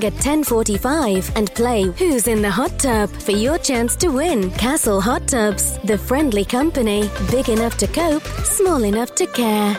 at 0.03 0.13
10:45 0.13 1.31
and 1.35 1.53
play 1.53 1.83
Who's 1.99 2.27
in 2.27 2.41
the 2.41 2.49
Hot 2.49 2.77
Tub 2.79 3.09
for 3.09 3.31
your 3.31 3.57
chance 3.57 3.95
to 3.97 4.07
win. 4.09 4.51
Castle 4.51 5.01
Hot 5.01 5.27
Tubs, 5.27 5.77
the 5.83 5.97
friendly 5.97 6.45
company, 6.45 7.09
big 7.29 7.49
enough 7.49 7.77
to 7.77 7.87
cope, 7.87 8.23
small 8.43 8.83
enough 8.83 9.15
to 9.15 9.25
care. 9.27 9.77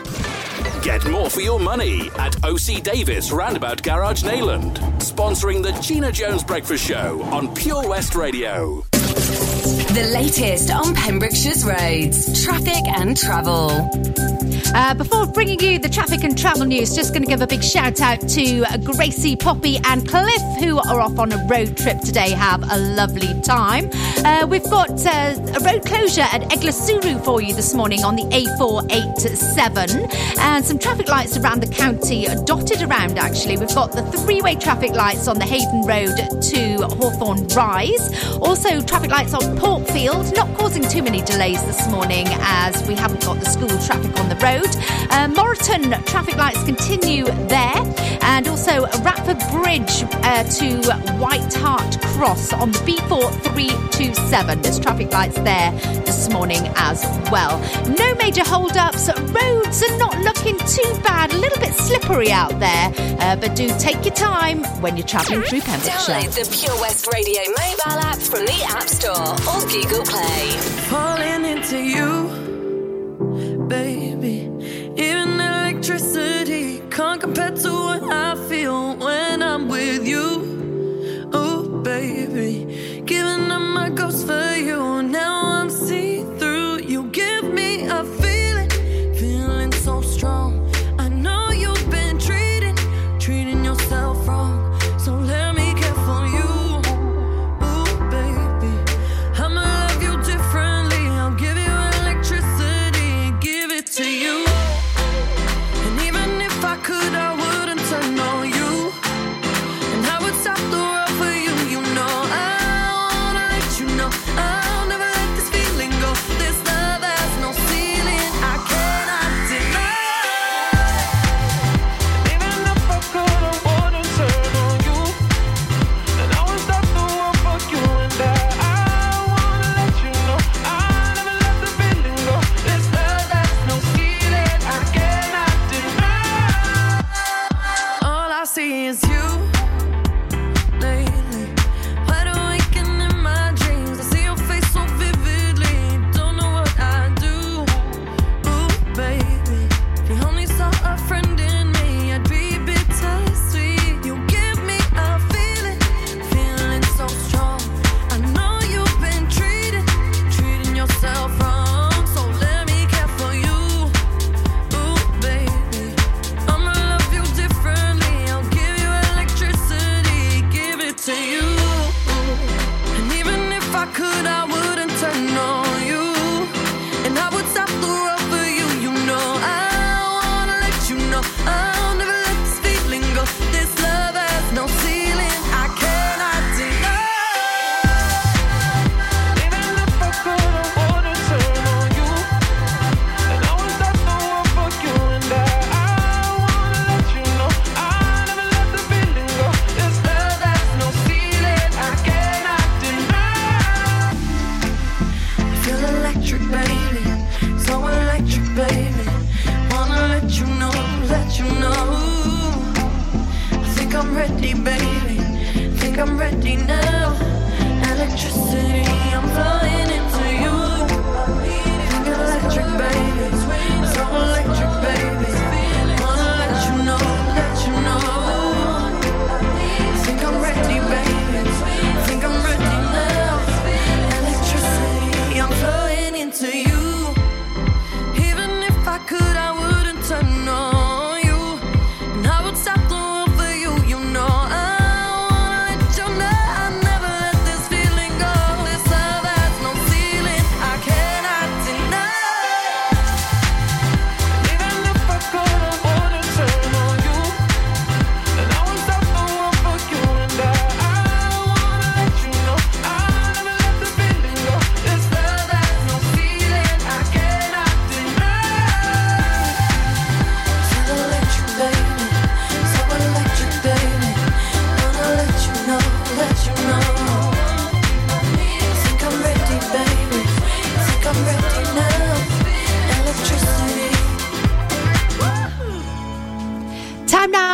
Get 0.83 1.05
more 1.09 1.29
for 1.29 1.41
your 1.41 1.59
money 1.59 2.09
at 2.17 2.35
OC 2.43 2.81
Davis 2.83 3.31
Roundabout 3.31 3.81
Garage 3.81 4.23
Neyland, 4.23 4.77
Sponsoring 4.99 5.63
the 5.63 5.71
Gina 5.81 6.11
Jones 6.11 6.43
Breakfast 6.43 6.85
Show 6.85 7.21
on 7.31 7.53
Pure 7.55 7.87
West 7.87 8.15
Radio. 8.15 8.83
The 8.91 10.09
latest 10.13 10.71
on 10.71 10.93
Pembrokeshire's 10.95 11.63
roads, 11.63 12.43
traffic 12.43 12.83
and 12.97 13.15
travel. 13.15 14.42
Uh, 14.75 14.91
before 14.95 15.27
bringing 15.27 15.59
you 15.59 15.77
the 15.77 15.87
traffic 15.87 16.23
and 16.23 16.35
travel 16.35 16.65
news, 16.65 16.95
just 16.95 17.13
going 17.13 17.21
to 17.21 17.29
give 17.29 17.41
a 17.41 17.47
big 17.47 17.63
shout 17.63 18.01
out 18.01 18.19
to 18.27 18.65
Gracie, 18.83 19.35
Poppy, 19.35 19.77
and 19.85 20.07
Cliff, 20.07 20.41
who 20.59 20.79
are 20.79 20.99
off 20.99 21.19
on 21.19 21.31
a 21.31 21.37
road 21.47 21.77
trip 21.77 21.99
today. 21.99 22.31
Have 22.31 22.63
a 22.71 22.77
lovely 22.77 23.39
time. 23.41 23.87
Uh, 24.25 24.47
we've 24.47 24.63
got 24.63 24.89
uh, 25.05 25.35
a 25.37 25.59
road 25.59 25.85
closure 25.85 26.21
at 26.21 26.41
Eglwyswrw 26.49 27.23
for 27.23 27.39
you 27.39 27.53
this 27.53 27.75
morning 27.75 28.03
on 28.03 28.15
the 28.15 28.23
A487, 28.23 30.39
and 30.39 30.65
some 30.65 30.79
traffic 30.79 31.07
lights 31.07 31.37
around 31.37 31.61
the 31.61 31.67
county 31.67 32.27
are 32.27 32.43
dotted 32.43 32.81
around. 32.81 33.19
Actually, 33.19 33.57
we've 33.57 33.75
got 33.75 33.91
the 33.91 34.01
three-way 34.23 34.55
traffic 34.55 34.91
lights 34.91 35.27
on 35.27 35.37
the 35.37 35.45
Haven 35.45 35.83
Road 35.83 36.15
to 36.41 36.77
Hawthorne 36.97 37.47
Rise. 37.49 38.11
Also, 38.39 38.81
traffic 38.81 39.11
lights 39.11 39.35
on 39.35 39.55
Portfield, 39.57 40.35
not 40.35 40.51
causing 40.57 40.81
too 40.89 41.03
many 41.03 41.21
delays 41.21 41.63
this 41.65 41.87
morning 41.89 42.25
as 42.29 42.81
we 42.87 42.95
haven't 42.95 43.23
got 43.23 43.39
the 43.39 43.45
school 43.45 43.69
traffic 43.85 44.19
on 44.19 44.29
the 44.29 44.35
road. 44.37 44.62
Uh, 45.09 45.27
Moreton 45.27 45.91
traffic 46.05 46.35
lights 46.37 46.63
continue 46.63 47.25
there, 47.25 47.77
and 48.21 48.47
also 48.47 48.85
Ratford 49.03 49.39
Bridge 49.51 50.03
uh, 50.23 50.43
to 50.43 50.81
White 51.19 51.53
Hart 51.53 51.99
Cross 52.01 52.53
on 52.53 52.71
the 52.71 52.79
B4327. 52.79 54.63
There's 54.63 54.79
traffic 54.79 55.11
lights 55.11 55.35
there 55.35 55.71
this 56.05 56.29
morning 56.29 56.61
as 56.75 57.03
well. 57.31 57.59
No 57.97 58.15
major 58.15 58.43
hold-ups. 58.43 59.07
Roads 59.07 59.83
are 59.83 59.97
not 59.97 60.17
looking 60.19 60.57
too 60.59 61.01
bad. 61.03 61.31
A 61.33 61.37
little 61.37 61.59
bit 61.59 61.73
slippery 61.73 62.31
out 62.31 62.57
there, 62.59 62.91
uh, 63.19 63.35
but 63.35 63.55
do 63.55 63.67
take 63.79 64.03
your 64.05 64.15
time 64.15 64.63
when 64.81 64.97
you're 64.97 65.05
travelling 65.05 65.41
through 65.43 65.61
Pembrokeshire. 65.61 66.15
Download 66.15 66.33
the 66.33 66.57
Pure 66.57 66.81
West 66.81 67.07
Radio 67.13 67.41
mobile 67.49 67.99
app 68.03 68.17
from 68.17 68.45
the 68.45 68.63
App 68.69 68.87
Store 68.87 69.35
or 69.49 69.61
Google 69.67 70.03
Play. 70.05 70.49
Falling 70.89 71.45
into 71.45 71.77
you, 71.77 73.67
baby. 73.67 74.02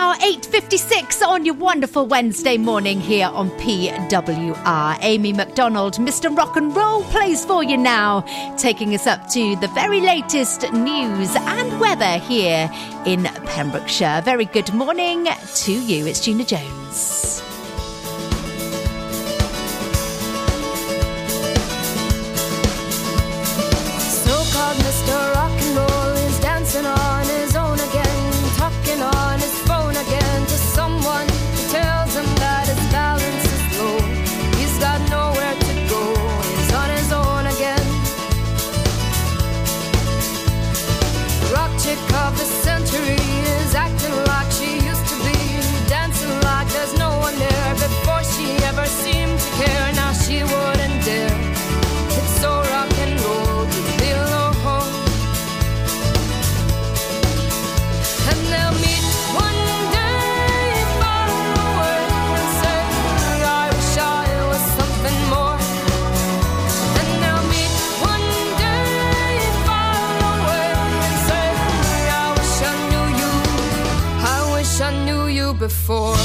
now 0.10 0.26
8.56 0.26 1.26
on 1.28 1.45
your 1.45 1.53
wonderful 1.55 2.07
Wednesday 2.07 2.57
morning 2.57 2.99
here 2.99 3.28
on 3.28 3.51
PWR. 3.51 4.97
Amy 5.01 5.34
Macdonald, 5.34 5.95
Mr. 5.95 6.36
Rock 6.36 6.55
and 6.57 6.76
Roll, 6.76 7.03
plays 7.05 7.45
for 7.45 7.64
you 7.64 7.78
now, 7.78 8.22
taking 8.57 8.95
us 8.95 9.05
up 9.05 9.30
to 9.30 9.55
the 9.57 9.68
very 9.70 10.01
latest 10.01 10.72
news 10.74 11.36
and 11.36 11.80
weather 11.80 12.18
here 12.18 12.72
in 13.05 13.24
Pembrokeshire. 13.45 14.22
Very 14.24 14.45
good 14.45 14.74
morning 14.74 15.28
to 15.55 15.72
you. 15.72 16.07
It's 16.07 16.22
Gina 16.22 16.43
Jones. 16.43 17.38
for 75.89 76.18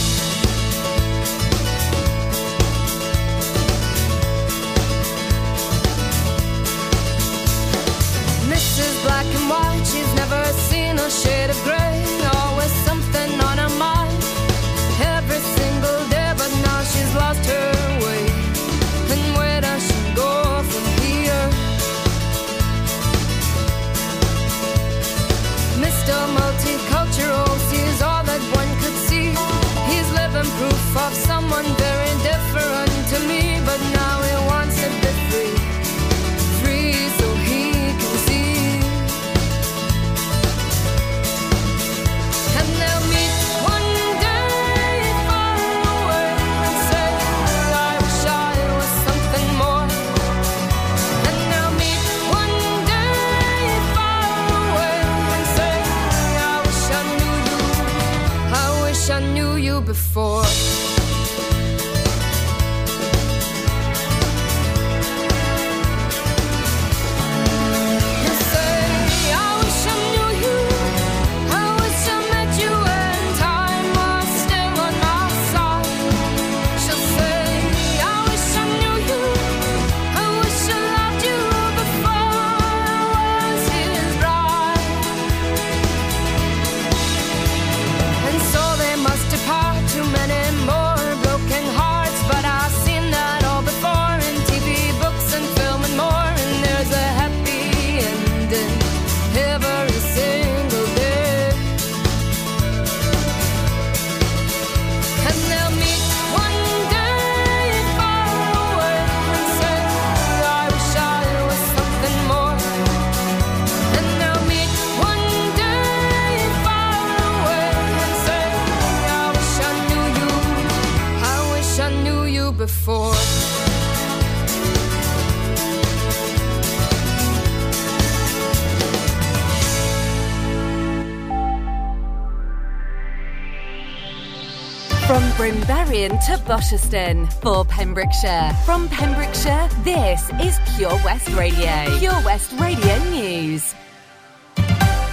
To 136.04 136.38
Bosherston 136.46 137.26
for 137.40 137.64
Pembrokeshire. 137.64 138.52
From 138.66 138.90
Pembrokeshire, 138.90 139.70
this 139.84 140.30
is 140.42 140.58
Pure 140.76 140.96
West 141.02 141.30
Radio. 141.30 141.98
Pure 141.98 142.22
West 142.26 142.52
Radio 142.60 142.98
News. 143.04 143.74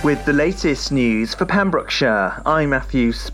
With 0.03 0.25
the 0.25 0.33
latest 0.33 0.91
news 0.91 1.33
for 1.33 1.45
Pembrokeshire, 1.45 2.41
I'm 2.45 2.71
Matthew 2.71 3.13
Sp- 3.15 3.29